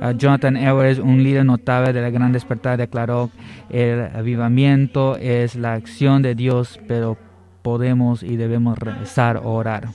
Uh, 0.00 0.10
Jonathan 0.16 0.56
Edwards, 0.56 0.98
un 0.98 1.22
líder 1.22 1.44
notable 1.44 1.92
de 1.92 2.02
la 2.02 2.10
Gran 2.10 2.32
Despertar, 2.32 2.78
declaró, 2.78 3.30
el 3.70 4.00
avivamiento 4.14 5.16
es 5.16 5.54
la 5.54 5.74
acción 5.74 6.22
de 6.22 6.34
Dios, 6.34 6.80
pero 6.88 7.16
podemos 7.62 8.22
y 8.22 8.36
debemos 8.36 8.78
rezar 8.78 9.38
o 9.38 9.52
orar. 9.52 9.88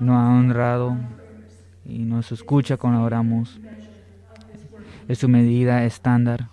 Nos 0.00 0.16
ha 0.16 0.28
honrado 0.28 0.96
y 1.86 2.00
nos 2.00 2.32
escucha 2.32 2.76
cuando 2.76 3.02
oramos. 3.02 3.60
Es 5.08 5.18
su 5.18 5.28
medida 5.28 5.84
estándar. 5.84 6.48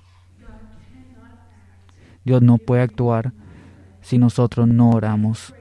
Dios 2.24 2.42
no 2.42 2.58
puede 2.58 2.84
actuar 2.84 3.34
si 4.02 4.18
nosotros 4.18 4.68
no 4.68 4.92
oramos 4.92 5.54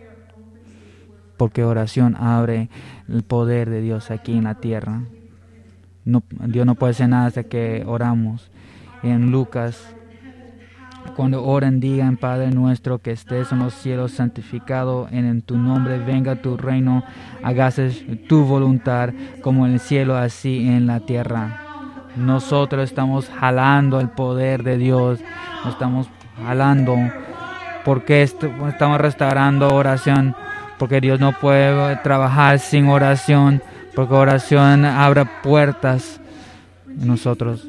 porque 1.40 1.64
oración 1.64 2.16
abre 2.20 2.68
el 3.08 3.22
poder 3.22 3.70
de 3.70 3.80
Dios 3.80 4.10
aquí 4.10 4.36
en 4.36 4.44
la 4.44 4.56
tierra. 4.56 5.04
No, 6.04 6.22
Dios 6.28 6.66
no 6.66 6.74
puede 6.74 6.90
hacer 6.90 7.08
nada 7.08 7.28
hasta 7.28 7.44
que 7.44 7.82
oramos. 7.86 8.50
En 9.02 9.30
Lucas, 9.30 9.82
cuando 11.16 11.42
oren, 11.42 11.80
digan, 11.80 12.18
Padre 12.18 12.50
nuestro 12.50 12.98
que 12.98 13.12
estés 13.12 13.52
en 13.52 13.60
los 13.60 13.72
cielos, 13.72 14.12
santificado 14.12 15.08
en, 15.10 15.40
tu 15.40 15.56
nombre, 15.56 15.96
venga 15.98 16.42
tu 16.42 16.58
reino, 16.58 17.04
hágase 17.42 17.88
tu 18.28 18.44
voluntad, 18.44 19.08
como 19.40 19.64
en 19.64 19.72
el 19.72 19.80
cielo, 19.80 20.18
así 20.18 20.68
en 20.68 20.86
la 20.86 21.00
tierra. 21.00 21.62
Nosotros 22.16 22.84
estamos 22.84 23.30
jalando 23.30 23.98
el 23.98 24.10
poder 24.10 24.62
de 24.62 24.76
Dios, 24.76 25.20
estamos 25.66 26.06
jalando, 26.44 26.98
porque 27.82 28.20
estamos 28.20 29.00
restaurando 29.00 29.68
oración 29.68 30.34
porque 30.80 30.98
Dios 31.02 31.20
no 31.20 31.38
puede 31.38 31.94
trabajar 31.96 32.58
sin 32.58 32.88
oración, 32.88 33.62
porque 33.94 34.14
oración 34.14 34.86
abre 34.86 35.26
puertas 35.42 36.18
en 36.88 37.06
nosotros. 37.06 37.68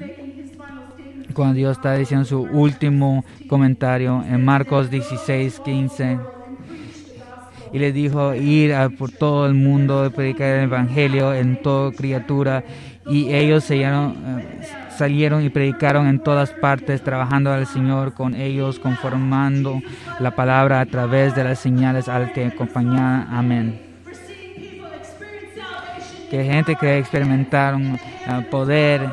Cuando 1.34 1.56
Dios 1.56 1.76
está 1.76 1.96
diciendo 1.96 2.24
su 2.24 2.40
último 2.40 3.26
comentario 3.50 4.24
en 4.26 4.46
Marcos 4.46 4.90
16, 4.90 5.60
15, 5.60 6.20
y 7.74 7.80
le 7.80 7.92
dijo 7.92 8.34
ir 8.34 8.74
por 8.98 9.12
todo 9.12 9.46
el 9.46 9.56
mundo, 9.56 10.10
predicar 10.16 10.48
el 10.48 10.64
Evangelio 10.64 11.34
en 11.34 11.62
toda 11.62 11.92
criatura, 11.92 12.64
y 13.08 13.34
ellos 13.34 13.66
se 13.66 13.76
llenaron, 13.76 14.16
eh, 14.26 14.64
salieron 15.02 15.44
y 15.44 15.50
predicaron 15.50 16.06
en 16.06 16.20
todas 16.20 16.52
partes, 16.52 17.02
trabajando 17.02 17.52
al 17.52 17.66
Señor 17.66 18.14
con 18.14 18.36
ellos, 18.36 18.78
conformando 18.78 19.82
la 20.20 20.36
palabra 20.36 20.80
a 20.80 20.86
través 20.86 21.34
de 21.34 21.44
las 21.44 21.58
señales 21.58 22.08
al 22.08 22.32
que 22.34 22.46
acompañaban. 22.46 23.28
Amén. 23.32 23.82
Que 26.30 26.44
gente 26.44 26.76
que 26.76 27.00
experimentaron 27.00 27.98
el 28.28 28.46
poder 28.46 29.10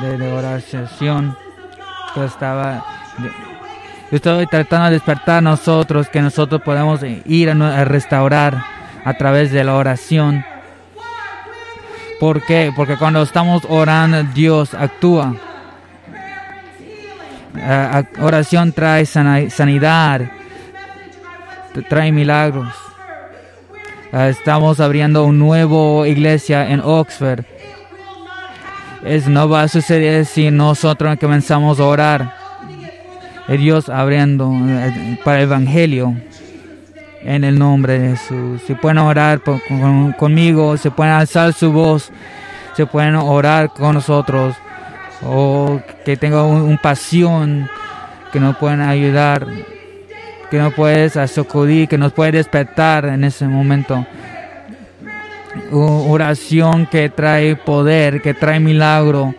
de, 0.00 0.32
oración, 0.32 1.36
pues 2.14 2.30
estaba... 2.30 2.84
yo 3.18 4.16
estoy 4.16 4.46
tratando 4.46 4.86
de 4.86 4.92
despertar 4.92 5.38
a 5.38 5.40
nosotros, 5.40 6.08
que 6.08 6.22
nosotros 6.22 6.62
podemos 6.62 7.00
ir 7.26 7.50
a 7.50 7.84
restaurar 7.84 8.62
a 9.04 9.12
través 9.14 9.50
de 9.50 9.64
la 9.64 9.74
oración 9.74 10.44
¿Por 12.20 12.42
qué? 12.42 12.70
Porque 12.76 12.98
cuando 12.98 13.22
estamos 13.22 13.62
orando, 13.66 14.22
Dios 14.34 14.74
actúa. 14.74 15.34
Uh, 17.54 18.22
oración 18.22 18.72
trae 18.72 19.06
sanidad, 19.06 20.30
trae 21.88 22.12
milagros. 22.12 22.74
Uh, 24.12 24.28
estamos 24.28 24.80
abriendo 24.80 25.24
una 25.24 25.38
nueva 25.38 26.06
iglesia 26.06 26.68
en 26.68 26.80
Oxford. 26.80 27.42
Eso 29.02 29.30
no 29.30 29.48
va 29.48 29.62
a 29.62 29.68
suceder 29.68 30.26
si 30.26 30.50
nosotros 30.50 31.16
comenzamos 31.18 31.80
a 31.80 31.84
orar. 31.84 32.34
Dios 33.48 33.88
abriendo 33.88 34.46
uh, 34.46 35.16
para 35.24 35.38
el 35.38 35.44
Evangelio 35.44 36.14
en 37.22 37.44
el 37.44 37.58
nombre 37.58 37.98
de 37.98 38.10
Jesús. 38.10 38.62
Si 38.66 38.74
pueden 38.74 38.98
orar 38.98 39.40
conmigo, 40.18 40.76
se 40.76 40.90
pueden 40.90 41.14
alzar 41.14 41.52
su 41.52 41.72
voz, 41.72 42.10
se 42.76 42.86
pueden 42.86 43.16
orar 43.16 43.70
con 43.70 43.94
nosotros. 43.94 44.56
o 45.22 45.80
que 46.04 46.16
tenga 46.16 46.44
un, 46.44 46.78
pasión 46.78 47.68
que 48.32 48.40
nos 48.40 48.56
pueden 48.56 48.80
ayudar, 48.80 49.46
que 50.50 50.58
nos 50.58 50.72
puedes 50.72 51.12
socorrer, 51.30 51.88
que 51.88 51.98
nos 51.98 52.12
puede 52.12 52.32
despertar 52.32 53.04
en 53.04 53.24
ese 53.24 53.46
momento. 53.46 54.06
Oración 55.72 56.86
que 56.86 57.10
trae 57.10 57.54
poder, 57.54 58.22
que 58.22 58.32
trae 58.32 58.60
milagro. 58.60 59.34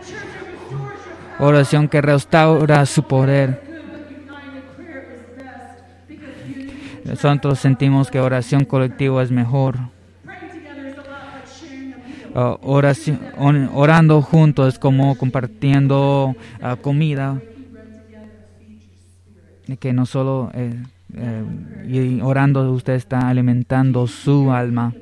Oración 1.40 1.88
que 1.88 2.00
restaura 2.00 2.86
su 2.86 3.02
poder. 3.02 3.71
Nosotros 7.12 7.58
sentimos 7.58 8.10
que 8.10 8.18
oración 8.20 8.64
colectiva 8.64 9.22
es 9.22 9.30
mejor. 9.30 9.76
Uh, 12.34 12.56
oración, 12.62 13.20
orando 13.74 14.22
juntos 14.22 14.78
como 14.78 15.18
compartiendo 15.18 16.34
uh, 16.62 16.76
comida. 16.80 17.38
Que 19.78 19.92
no 19.92 20.06
solo 20.06 20.50
eh, 20.54 20.82
eh, 21.14 21.44
y 21.86 22.20
orando 22.22 22.72
usted 22.72 22.94
está 22.94 23.28
alimentando 23.28 24.06
su 24.06 24.50
alma. 24.50 24.94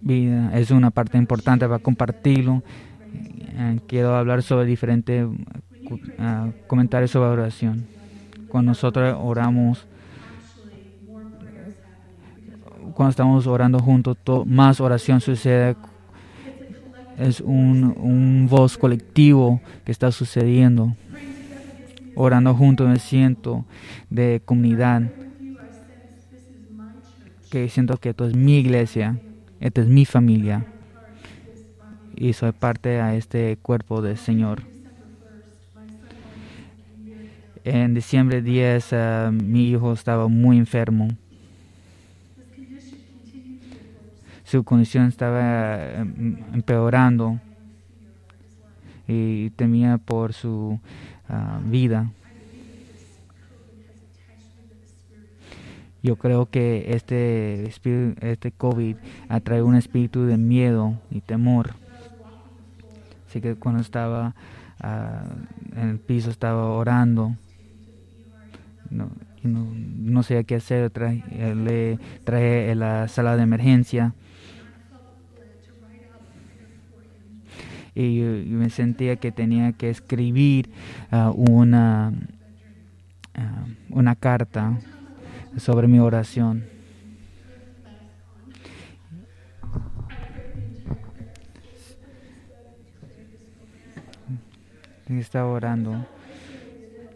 Vida 0.00 0.50
es 0.58 0.72
una 0.72 0.90
parte 0.90 1.18
importante 1.18 1.66
para 1.68 1.78
compartirlo. 1.78 2.64
Eh, 3.56 3.78
quiero 3.86 4.16
hablar 4.16 4.42
sobre 4.42 4.66
diferentes 4.66 5.28
comentarios 6.66 7.10
sobre 7.10 7.30
oración. 7.30 7.86
Cuando 8.48 8.70
nosotros 8.70 9.16
oramos, 9.20 9.86
cuando 12.94 13.10
estamos 13.10 13.46
orando 13.46 13.78
juntos, 13.78 14.16
más 14.46 14.80
oración 14.80 15.20
sucede. 15.20 15.76
Es 17.18 17.40
un, 17.40 17.94
un 17.96 18.48
voz 18.48 18.76
colectivo 18.76 19.60
que 19.84 19.92
está 19.92 20.10
sucediendo. 20.10 20.96
Orando 22.16 22.54
juntos 22.54 22.88
me 22.88 22.98
siento 22.98 23.64
de 24.10 24.40
comunidad. 24.44 25.02
Que 27.50 27.68
siento 27.68 27.96
que 27.98 28.10
esto 28.10 28.26
es 28.26 28.34
mi 28.34 28.58
iglesia, 28.58 29.18
esta 29.60 29.80
es 29.80 29.88
mi 29.88 30.04
familia. 30.04 30.66
Y 32.16 32.32
soy 32.32 32.52
parte 32.52 32.90
de 32.90 33.16
este 33.16 33.58
cuerpo 33.60 34.02
del 34.02 34.16
Señor. 34.16 34.73
En 37.64 37.94
diciembre 37.94 38.42
10 38.42 38.92
uh, 38.92 38.96
mi 39.32 39.70
hijo 39.70 39.92
estaba 39.92 40.28
muy 40.28 40.58
enfermo. 40.58 41.08
su 44.54 44.62
condición 44.62 45.06
estaba 45.06 45.94
em, 45.94 46.36
empeorando 46.52 47.40
y 49.08 49.50
temía 49.50 49.98
por 49.98 50.32
su 50.32 50.78
ah, 51.28 51.58
vida. 51.64 52.12
Yo 56.04 56.14
creo 56.16 56.46
que 56.46 56.94
este, 56.94 57.64
este 58.20 58.52
COVID 58.52 58.96
atrae 59.28 59.62
un 59.62 59.74
espíritu 59.74 60.24
de 60.24 60.36
miedo 60.36 61.00
y 61.10 61.20
temor. 61.20 61.74
Así 63.28 63.40
que 63.40 63.56
cuando 63.56 63.80
estaba 63.80 64.36
ah, 64.78 65.24
en 65.74 65.88
el 65.88 65.98
piso 65.98 66.30
estaba 66.30 66.66
orando. 66.66 67.34
No, 68.94 69.10
no, 69.42 70.22
sabía 70.22 70.44
qué 70.44 70.54
hacer. 70.54 70.92
le 71.56 71.98
traje 72.24 72.74
la 72.74 73.08
sala 73.08 73.36
de 73.36 73.42
emergencia 73.42 74.14
y 77.94 78.20
me 78.20 78.70
sentía 78.70 79.16
que 79.16 79.30
tenía 79.32 79.72
que 79.72 79.90
escribir 79.90 80.70
ah, 81.10 81.32
una, 81.34 82.12
ah, 83.34 83.66
una 83.90 84.16
carta 84.16 84.78
sobre 85.56 85.86
mi 85.86 85.98
oración. 85.98 86.64
Estaba 95.08 95.46
orando. 95.46 96.06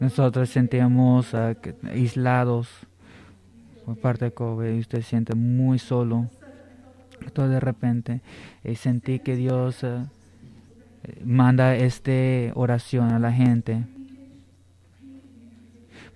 Nosotros 0.00 0.48
sentíamos 0.48 1.34
uh, 1.34 1.54
aislados 1.90 2.68
por 3.84 3.96
parte 3.98 4.26
de 4.26 4.32
COVID 4.32 4.74
y 4.74 4.80
usted 4.80 4.98
se 4.98 5.08
siente 5.08 5.34
muy 5.34 5.78
solo. 5.78 6.28
Todo 7.32 7.48
de 7.48 7.60
repente 7.60 8.20
y 8.62 8.76
sentí 8.76 9.18
que 9.18 9.34
Dios 9.34 9.84
manda 11.24 11.74
esta 11.74 12.12
oración 12.54 13.10
a 13.12 13.18
la 13.18 13.32
gente. 13.32 13.84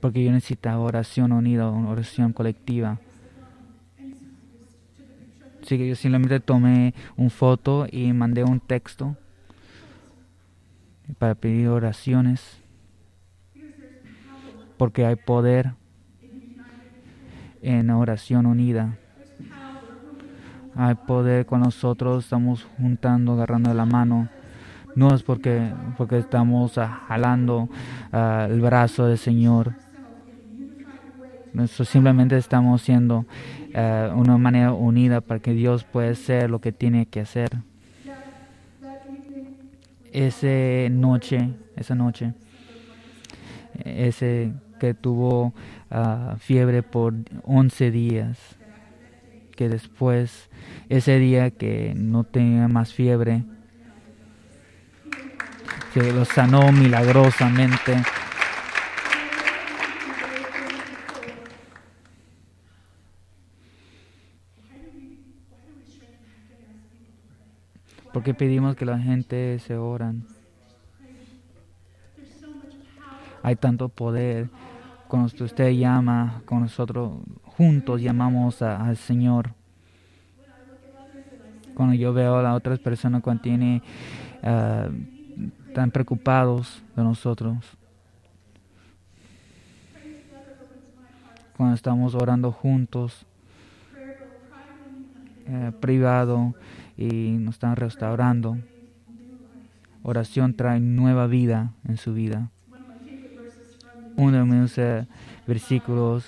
Porque 0.00 0.24
yo 0.24 0.32
necesitaba 0.32 0.78
oración 0.78 1.32
unida, 1.32 1.68
oración 1.68 2.32
colectiva. 2.32 2.98
Así 5.62 5.78
que 5.78 5.88
yo 5.88 5.94
simplemente 5.94 6.40
tomé 6.40 6.92
un 7.16 7.30
foto 7.30 7.86
y 7.90 8.12
mandé 8.12 8.42
un 8.42 8.58
texto 8.58 9.16
para 11.18 11.36
pedir 11.36 11.68
oraciones. 11.68 12.61
Porque 14.82 15.06
hay 15.06 15.14
poder 15.14 15.74
en 17.62 17.88
oración 17.90 18.46
unida. 18.46 18.96
Hay 20.74 20.96
poder 20.96 21.46
cuando 21.46 21.66
nosotros 21.66 22.24
estamos 22.24 22.66
juntando, 22.78 23.34
agarrando 23.34 23.72
la 23.74 23.86
mano 23.86 24.28
no 24.96 25.14
es 25.14 25.22
porque, 25.22 25.72
porque 25.96 26.18
estamos 26.18 26.78
ah, 26.78 27.04
jalando 27.06 27.68
ah, 28.10 28.48
el 28.50 28.60
brazo 28.60 29.06
del 29.06 29.18
Señor. 29.18 29.74
Nosotros 31.52 31.88
simplemente 31.88 32.36
estamos 32.36 32.82
siendo 32.82 33.18
uh, 33.76 34.18
una 34.18 34.36
manera 34.36 34.72
unida 34.72 35.20
para 35.20 35.38
que 35.38 35.52
Dios 35.52 35.84
pueda 35.84 36.10
hacer 36.10 36.50
lo 36.50 36.60
que 36.60 36.72
tiene 36.72 37.06
que 37.06 37.20
hacer. 37.20 37.50
Esa 40.10 40.90
noche, 40.90 41.54
esa 41.76 41.94
noche, 41.94 42.34
ese 43.84 44.52
que 44.82 44.94
tuvo 44.94 45.54
fiebre 46.40 46.82
por 46.82 47.14
11 47.44 47.92
días, 47.92 48.56
que 49.54 49.68
después, 49.68 50.50
ese 50.88 51.20
día 51.20 51.52
que 51.52 51.94
no 51.96 52.24
tenía 52.24 52.66
más 52.66 52.92
fiebre, 52.92 53.44
que 55.94 56.12
lo 56.12 56.24
sanó 56.24 56.72
milagrosamente. 56.72 58.02
Porque 68.12 68.34
pedimos 68.34 68.74
que 68.74 68.84
la 68.84 68.98
gente 68.98 69.60
se 69.60 69.76
oran. 69.76 70.26
Hay 73.44 73.54
tanto 73.54 73.88
poder. 73.88 74.48
Cuando 75.12 75.44
usted 75.44 75.72
llama, 75.72 76.40
con 76.46 76.62
nosotros 76.62 77.18
juntos 77.44 78.00
llamamos 78.00 78.62
al 78.62 78.96
Señor. 78.96 79.52
Cuando 81.74 81.94
yo 81.94 82.14
veo 82.14 82.38
a 82.38 82.42
las 82.42 82.56
otras 82.56 82.78
personas 82.78 83.20
cuando 83.20 83.42
tiene 83.42 83.82
ah, 84.42 84.88
tan 85.74 85.90
preocupados 85.90 86.82
de 86.96 87.02
nosotros. 87.02 87.58
Cuando 91.58 91.74
estamos 91.74 92.14
orando 92.14 92.50
juntos, 92.50 93.26
eh, 95.46 95.72
privado, 95.78 96.54
y 96.96 97.32
nos 97.32 97.56
están 97.56 97.76
restaurando. 97.76 98.56
Oración 100.02 100.54
trae 100.54 100.80
nueva 100.80 101.26
vida 101.26 101.74
en 101.86 101.98
su 101.98 102.14
vida. 102.14 102.48
Uno 104.22 104.36
de 104.36 104.44
versículos 105.48 106.26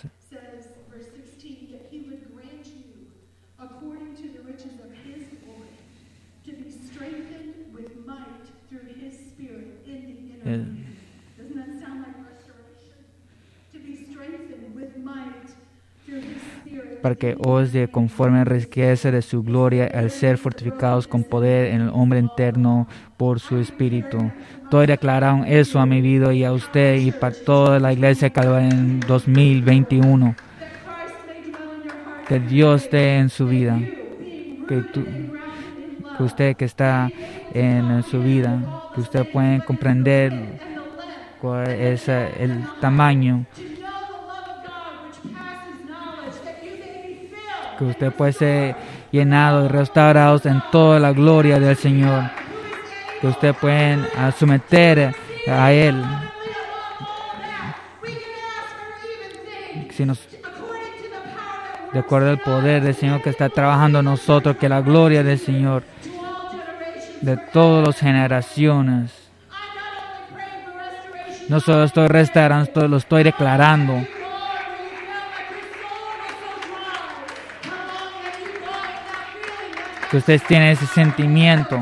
para 17.04 17.16
que 17.16 17.36
os 17.38 17.70
de 17.70 17.86
conforme 17.88 18.46
riqueza 18.46 19.10
de 19.10 19.20
su 19.20 19.42
gloria 19.42 19.90
al 19.92 20.10
ser 20.10 20.38
fortificados 20.38 21.06
con 21.06 21.22
poder 21.22 21.66
en 21.66 21.82
el 21.82 21.90
hombre 21.90 22.18
interno 22.18 22.88
por 23.18 23.40
su 23.40 23.58
espíritu. 23.58 24.16
Estoy 24.62 24.86
declarando 24.86 25.44
eso 25.44 25.78
a 25.80 25.84
mi 25.84 26.00
vida 26.00 26.32
y 26.32 26.44
a 26.44 26.52
usted 26.54 26.94
y 26.96 27.12
para 27.12 27.34
toda 27.34 27.78
la 27.78 27.92
iglesia 27.92 28.30
Calvario 28.30 28.70
en 28.70 29.00
2021. 29.00 30.34
Que 32.26 32.40
Dios 32.40 32.84
esté 32.84 33.18
en 33.18 33.28
su 33.28 33.48
vida. 33.48 33.78
que, 34.66 34.82
que 36.16 36.22
usted 36.22 36.56
que 36.56 36.64
está 36.64 37.10
en 37.52 38.02
su 38.04 38.22
vida, 38.22 38.82
que 38.94 39.02
usted 39.02 39.30
puede 39.30 39.62
comprender 39.66 40.32
cuál 41.38 41.68
es 41.68 42.08
el 42.08 42.64
tamaño 42.80 43.44
que 47.84 47.90
usted 47.90 48.12
puede 48.12 48.32
ser 48.32 48.76
llenado 49.12 49.64
y 49.64 49.68
restaurado 49.68 50.40
en 50.44 50.62
toda 50.72 50.98
la 50.98 51.12
gloria 51.12 51.60
del 51.60 51.76
Señor, 51.76 52.24
que 53.20 53.26
usted 53.26 53.54
puede 53.54 53.98
someter 54.38 55.14
a 55.48 55.72
Él. 55.72 56.02
Si 59.90 60.04
nos, 60.04 60.26
de 61.92 61.98
acuerdo 61.98 62.30
al 62.30 62.38
poder 62.38 62.82
del 62.82 62.94
Señor 62.94 63.22
que 63.22 63.30
está 63.30 63.48
trabajando 63.48 64.00
en 64.00 64.06
nosotros, 64.06 64.56
que 64.56 64.68
la 64.68 64.80
gloria 64.80 65.22
del 65.22 65.38
Señor 65.38 65.84
de 67.20 67.36
todas 67.36 67.86
las 67.86 67.98
generaciones. 67.98 69.12
No 71.48 71.60
solo 71.60 71.84
estoy 71.84 72.08
restaurando, 72.08 72.88
lo 72.88 72.96
estoy 72.96 73.22
declarando. 73.22 74.06
Que 80.14 80.18
ustedes 80.18 80.44
tienen 80.44 80.68
ese 80.68 80.86
sentimiento. 80.86 81.80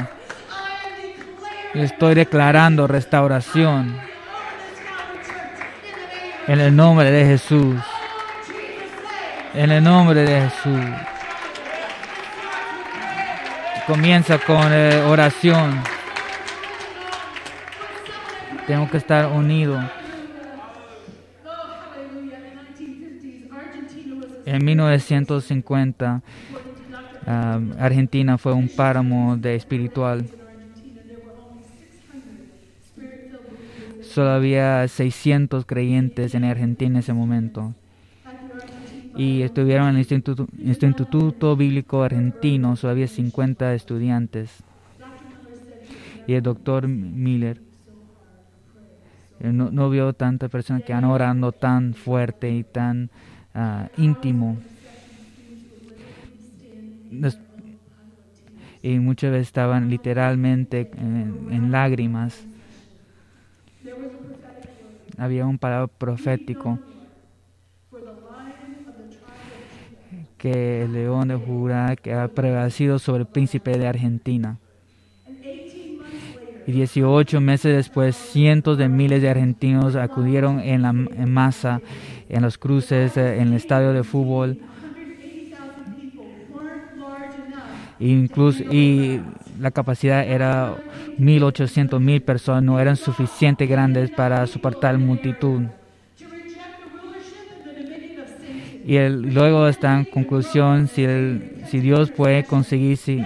Estoy 1.74 2.14
declarando 2.14 2.86
restauración. 2.86 3.94
En 6.46 6.58
el 6.58 6.74
nombre 6.74 7.10
de 7.10 7.26
Jesús. 7.26 7.78
En 9.52 9.70
el 9.70 9.84
nombre 9.84 10.22
de 10.22 10.48
Jesús. 10.48 10.80
Comienza 13.86 14.38
con 14.38 14.72
eh, 14.72 15.02
oración. 15.02 15.82
Tengo 18.66 18.88
que 18.88 18.96
estar 18.96 19.26
unidos. 19.26 19.84
En 24.46 24.64
1950, 24.64 26.22
Argentina 27.26 28.38
fue 28.38 28.52
un 28.52 28.68
páramo 28.68 29.36
de 29.36 29.54
espiritual. 29.54 30.26
Solo 34.02 34.30
había 34.30 34.86
600 34.86 35.64
creyentes 35.64 36.34
en 36.34 36.44
Argentina 36.44 36.90
en 36.90 36.96
ese 36.96 37.12
momento. 37.12 37.74
Y 39.16 39.42
estuvieron 39.42 39.88
en 39.88 39.96
el 39.96 40.46
Instituto, 40.58 41.56
Bíblico 41.56 42.02
Argentino, 42.02 42.76
solo 42.76 42.92
había 42.92 43.08
50 43.08 43.74
estudiantes. 43.74 44.50
Y 46.26 46.34
el 46.34 46.42
doctor 46.42 46.88
Miller 46.88 47.60
no, 49.40 49.70
no 49.70 49.90
vio 49.90 50.12
tantas 50.12 50.50
personas 50.50 50.84
que 50.84 50.92
han 50.92 51.04
orando 51.04 51.50
tan 51.52 51.94
fuerte 51.94 52.50
y 52.50 52.62
tan 52.62 53.10
ah, 53.54 53.88
íntimo. 53.96 54.58
Y 58.82 58.98
muchas 58.98 59.30
veces 59.30 59.48
estaban 59.48 59.88
literalmente 59.90 60.90
en, 60.96 61.70
lágrimas. 61.70 62.44
Había 65.18 65.46
un 65.46 65.58
palabra 65.58 65.86
profético 65.86 66.78
que 70.38 70.82
el 70.82 70.92
león 70.92 71.28
de 71.28 71.36
Judá 71.36 71.94
que 71.94 72.12
ha 72.12 72.26
prevalecido 72.26 72.98
sobre 72.98 73.20
el 73.20 73.28
príncipe 73.28 73.78
de 73.78 73.86
Argentina. 73.86 74.58
Y 76.66 76.72
18 76.72 77.40
meses 77.40 77.76
después, 77.76 78.16
cientos 78.16 78.78
de 78.78 78.88
miles 78.88 79.20
de 79.22 79.28
argentinos 79.28 79.96
acudieron 79.96 80.60
en, 80.60 80.82
la, 80.82 80.90
en 80.90 81.32
masa 81.32 81.80
en 82.28 82.42
los 82.42 82.58
cruces, 82.58 83.16
eh, 83.16 83.40
en 83.40 83.48
el 83.48 83.54
estadio 83.54 83.92
de 83.92 84.02
fútbol. 84.02 84.58
Incluso, 88.02 88.64
y 88.64 89.20
la 89.60 89.70
capacidad 89.70 90.26
era 90.26 90.74
1.800 91.20 92.00
mil 92.00 92.20
personas, 92.20 92.64
no 92.64 92.80
eran 92.80 92.96
suficientemente 92.96 93.66
grandes 93.66 94.10
para 94.10 94.44
soportar 94.48 94.98
multitud. 94.98 95.62
Y 98.84 98.98
luego 99.08 99.68
está 99.68 99.96
en 99.96 100.04
conclusión, 100.06 100.88
si, 100.88 101.04
el, 101.04 101.62
si 101.68 101.78
Dios 101.78 102.10
puede 102.10 102.42
conseguir 102.42 102.96
si, 102.96 103.22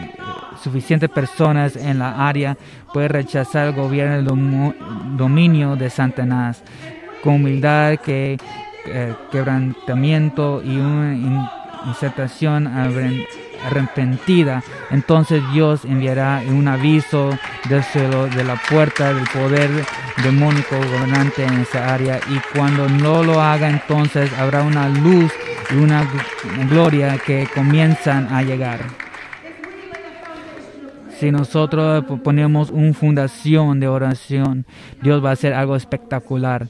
suficientes 0.63 1.09
personas 1.09 1.75
en 1.77 1.99
la 1.99 2.29
área, 2.29 2.59
puede 2.93 3.09
rechazar 3.09 3.69
el 3.69 3.75
gobierno, 3.75 4.17
el 4.17 5.17
dominio 5.17 5.77
de 5.77 5.89
Satanás, 5.89 6.63
con 7.23 7.37
humildad, 7.37 7.97
que, 7.97 8.37
eh, 8.85 9.15
quebrantamiento 9.33 10.63
y 10.63 10.77
una 10.77 11.51
insertación 11.87 12.67
arrepentida. 13.67 14.63
Entonces 14.91 15.43
Dios 15.53 15.85
enviará 15.85 16.43
un 16.49 16.69
aviso 16.69 17.31
del 17.69 17.83
cielo 17.83 18.27
de 18.29 18.45
la 18.45 18.57
puerta 18.71 19.13
del 19.13 19.27
poder 19.29 19.71
demónico 20.23 20.77
gobernante 20.77 21.45
en 21.45 21.61
esa 21.61 21.93
área 21.93 22.21
y 22.29 22.57
cuando 22.57 22.89
no 22.89 23.23
lo 23.23 23.41
haga 23.41 23.69
entonces 23.69 24.33
habrá 24.39 24.63
una 24.63 24.89
luz 24.89 25.33
y 25.71 25.77
una 25.77 26.07
gloria 26.71 27.19
que 27.19 27.49
comienzan 27.55 28.33
a 28.33 28.43
llegar. 28.43 28.81
Si 31.19 31.31
nosotros 31.31 32.05
ponemos 32.23 32.71
una 32.71 32.93
fundación 32.93 33.81
de 33.81 33.89
oración, 33.89 34.67
Dios 35.03 35.25
va 35.25 35.31
a 35.31 35.33
hacer 35.33 35.55
algo 35.55 35.75
espectacular. 35.75 36.69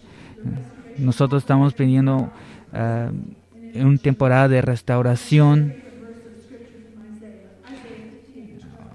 Nosotros 0.99 1.43
estamos 1.43 1.75
pidiendo 1.75 2.31
uh, 2.73 3.83
una 3.83 3.99
temporada 3.99 4.47
de 4.47 4.63
restauración. 4.63 5.86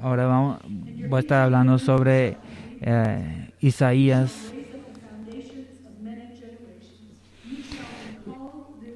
Ahora 0.01 0.25
vamos, 0.25 0.59
voy 0.67 1.17
a 1.17 1.19
estar 1.19 1.43
hablando 1.43 1.77
sobre 1.77 2.37
uh, 2.81 3.51
Isaías 3.59 4.51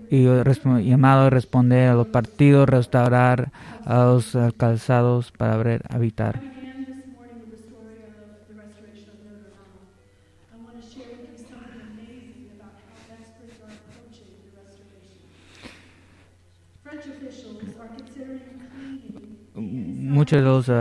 y 0.10 0.24
llamado 0.24 1.26
a 1.26 1.30
responder 1.30 1.90
a 1.90 1.94
los 1.94 2.08
partidos, 2.08 2.68
restaurar 2.68 3.52
a 3.86 4.06
los 4.06 4.36
calzados 4.58 5.32
para 5.32 5.80
habitar. 5.90 6.55
Muchos 20.16 20.40
de 20.40 20.46
los 20.46 20.70
uh, 20.70 20.72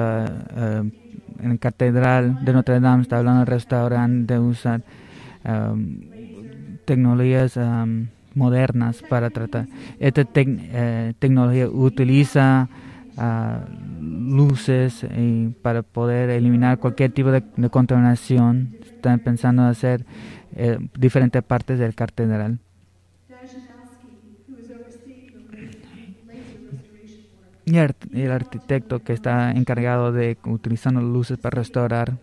en 1.42 1.48
la 1.48 1.56
catedral 1.58 2.44
de 2.44 2.52
Notre 2.52 2.78
Dame 2.78 3.02
está 3.02 3.18
hablando 3.18 3.40
de 3.40 3.46
restaurar, 3.46 4.08
de 4.08 4.38
usar 4.38 4.82
tecnologías 6.84 7.58
modernas 8.34 9.02
para 9.10 9.30
tratar. 9.30 9.66
Esta 9.98 10.24
eh, 10.36 11.14
tecnología 11.18 11.68
utiliza 11.68 12.68
ah, 13.16 13.64
luces 14.00 15.04
para 15.62 15.82
poder 15.82 16.30
eliminar 16.30 16.78
cualquier 16.78 17.10
tipo 17.10 17.32
de, 17.32 17.42
contaminación. 17.70 18.76
Están 18.84 19.18
pensando 19.18 19.62
en 19.62 19.68
hacer 19.68 20.06
eh, 20.54 20.78
diferentes 20.96 21.42
partes 21.42 21.80
del 21.80 21.96
catedral. 21.96 22.60
Y 27.66 27.76
el 27.76 28.30
arquitecto 28.30 29.02
que 29.02 29.14
está 29.14 29.52
encargado 29.52 30.12
de 30.12 30.36
utilizando 30.44 31.00
luces 31.00 31.38
para 31.38 31.56
restaurar. 31.56 32.18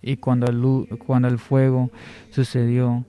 Y 0.00 0.16
cuando 0.16 0.46
el, 0.46 0.98
cuando 0.98 1.28
el 1.28 1.38
fuego 1.38 1.90
sucedió, 2.30 3.04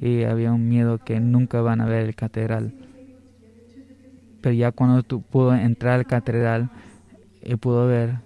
y 0.00 0.24
había 0.24 0.52
un 0.52 0.68
miedo 0.68 0.98
que 0.98 1.20
nunca 1.20 1.60
van 1.60 1.80
a 1.80 1.86
ver 1.86 2.06
el 2.06 2.14
catedral. 2.14 2.72
Pero 4.40 4.54
ya 4.54 4.72
cuando 4.72 5.02
pudo 5.20 5.54
entrar 5.54 5.94
al 5.94 6.06
catedral 6.06 6.70
y 7.42 7.56
pudo 7.56 7.86
ver, 7.86 8.16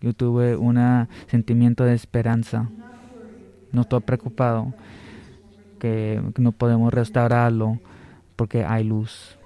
yo 0.00 0.12
tuve 0.12 0.56
un 0.56 1.08
sentimiento 1.28 1.84
de 1.84 1.94
esperanza. 1.94 2.68
No 3.70 3.82
estoy 3.82 4.00
preocupado 4.00 4.74
que 5.78 6.20
no 6.38 6.52
podemos 6.52 6.92
restaurarlo 6.92 7.78
porque 8.36 8.64
hay 8.64 8.84
luz. 8.84 9.38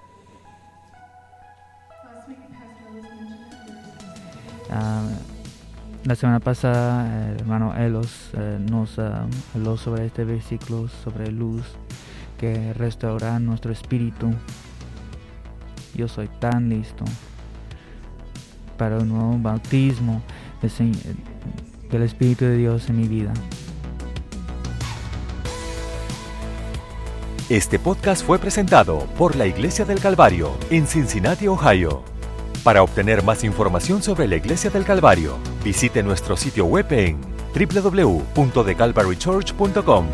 Ah, 4.70 5.08
la 6.04 6.14
semana 6.14 6.40
pasada, 6.40 7.30
el 7.30 7.40
hermano 7.40 7.74
Elos 7.76 8.30
eh, 8.34 8.58
nos 8.60 8.98
ah, 8.98 9.26
habló 9.54 9.76
sobre 9.76 10.06
este 10.06 10.24
versículo, 10.24 10.88
sobre 10.88 11.30
luz, 11.30 11.64
que 12.38 12.72
restaura 12.74 13.38
nuestro 13.38 13.72
espíritu. 13.72 14.30
yo 15.94 16.08
soy 16.08 16.28
tan 16.40 16.68
listo 16.68 17.04
para 18.76 18.98
un 18.98 19.08
nuevo 19.08 19.38
bautismo 19.38 20.22
del 21.90 22.02
Espíritu 22.02 22.44
de 22.44 22.56
Dios 22.56 22.88
en 22.88 22.96
mi 22.96 23.08
vida. 23.08 23.32
Este 27.48 27.78
podcast 27.78 28.26
fue 28.26 28.38
presentado 28.38 29.06
por 29.16 29.36
la 29.36 29.46
Iglesia 29.46 29.84
del 29.84 30.00
Calvario 30.00 30.56
en 30.70 30.86
Cincinnati, 30.86 31.46
Ohio. 31.46 32.15
Para 32.66 32.82
obtener 32.82 33.22
más 33.22 33.44
información 33.44 34.02
sobre 34.02 34.26
la 34.26 34.34
Iglesia 34.34 34.70
del 34.70 34.84
Calvario, 34.84 35.38
visite 35.62 36.02
nuestro 36.02 36.36
sitio 36.36 36.64
web 36.64 36.86
en 36.90 37.20
www.thecalvarychurch.com. 37.54 40.06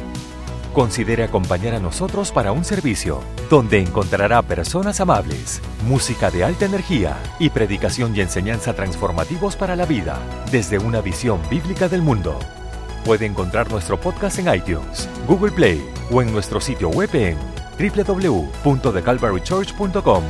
Considere 0.74 1.24
acompañar 1.24 1.76
a 1.76 1.80
nosotros 1.80 2.30
para 2.30 2.52
un 2.52 2.66
servicio 2.66 3.22
donde 3.48 3.80
encontrará 3.80 4.42
personas 4.42 5.00
amables, 5.00 5.62
música 5.88 6.30
de 6.30 6.44
alta 6.44 6.66
energía 6.66 7.16
y 7.38 7.48
predicación 7.48 8.14
y 8.14 8.20
enseñanza 8.20 8.74
transformativos 8.74 9.56
para 9.56 9.74
la 9.74 9.86
vida 9.86 10.18
desde 10.50 10.78
una 10.78 11.00
visión 11.00 11.40
bíblica 11.48 11.88
del 11.88 12.02
mundo. 12.02 12.38
Puede 13.06 13.24
encontrar 13.24 13.70
nuestro 13.70 13.98
podcast 13.98 14.38
en 14.40 14.54
iTunes, 14.54 15.08
Google 15.26 15.52
Play 15.52 15.82
o 16.10 16.20
en 16.20 16.30
nuestro 16.30 16.60
sitio 16.60 16.90
web 16.90 17.08
en 17.14 17.38
www.thecalvarychurch.com. 17.78 20.24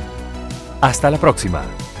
Hasta 0.79 1.11
la 1.11 1.17
próxima. 1.17 1.65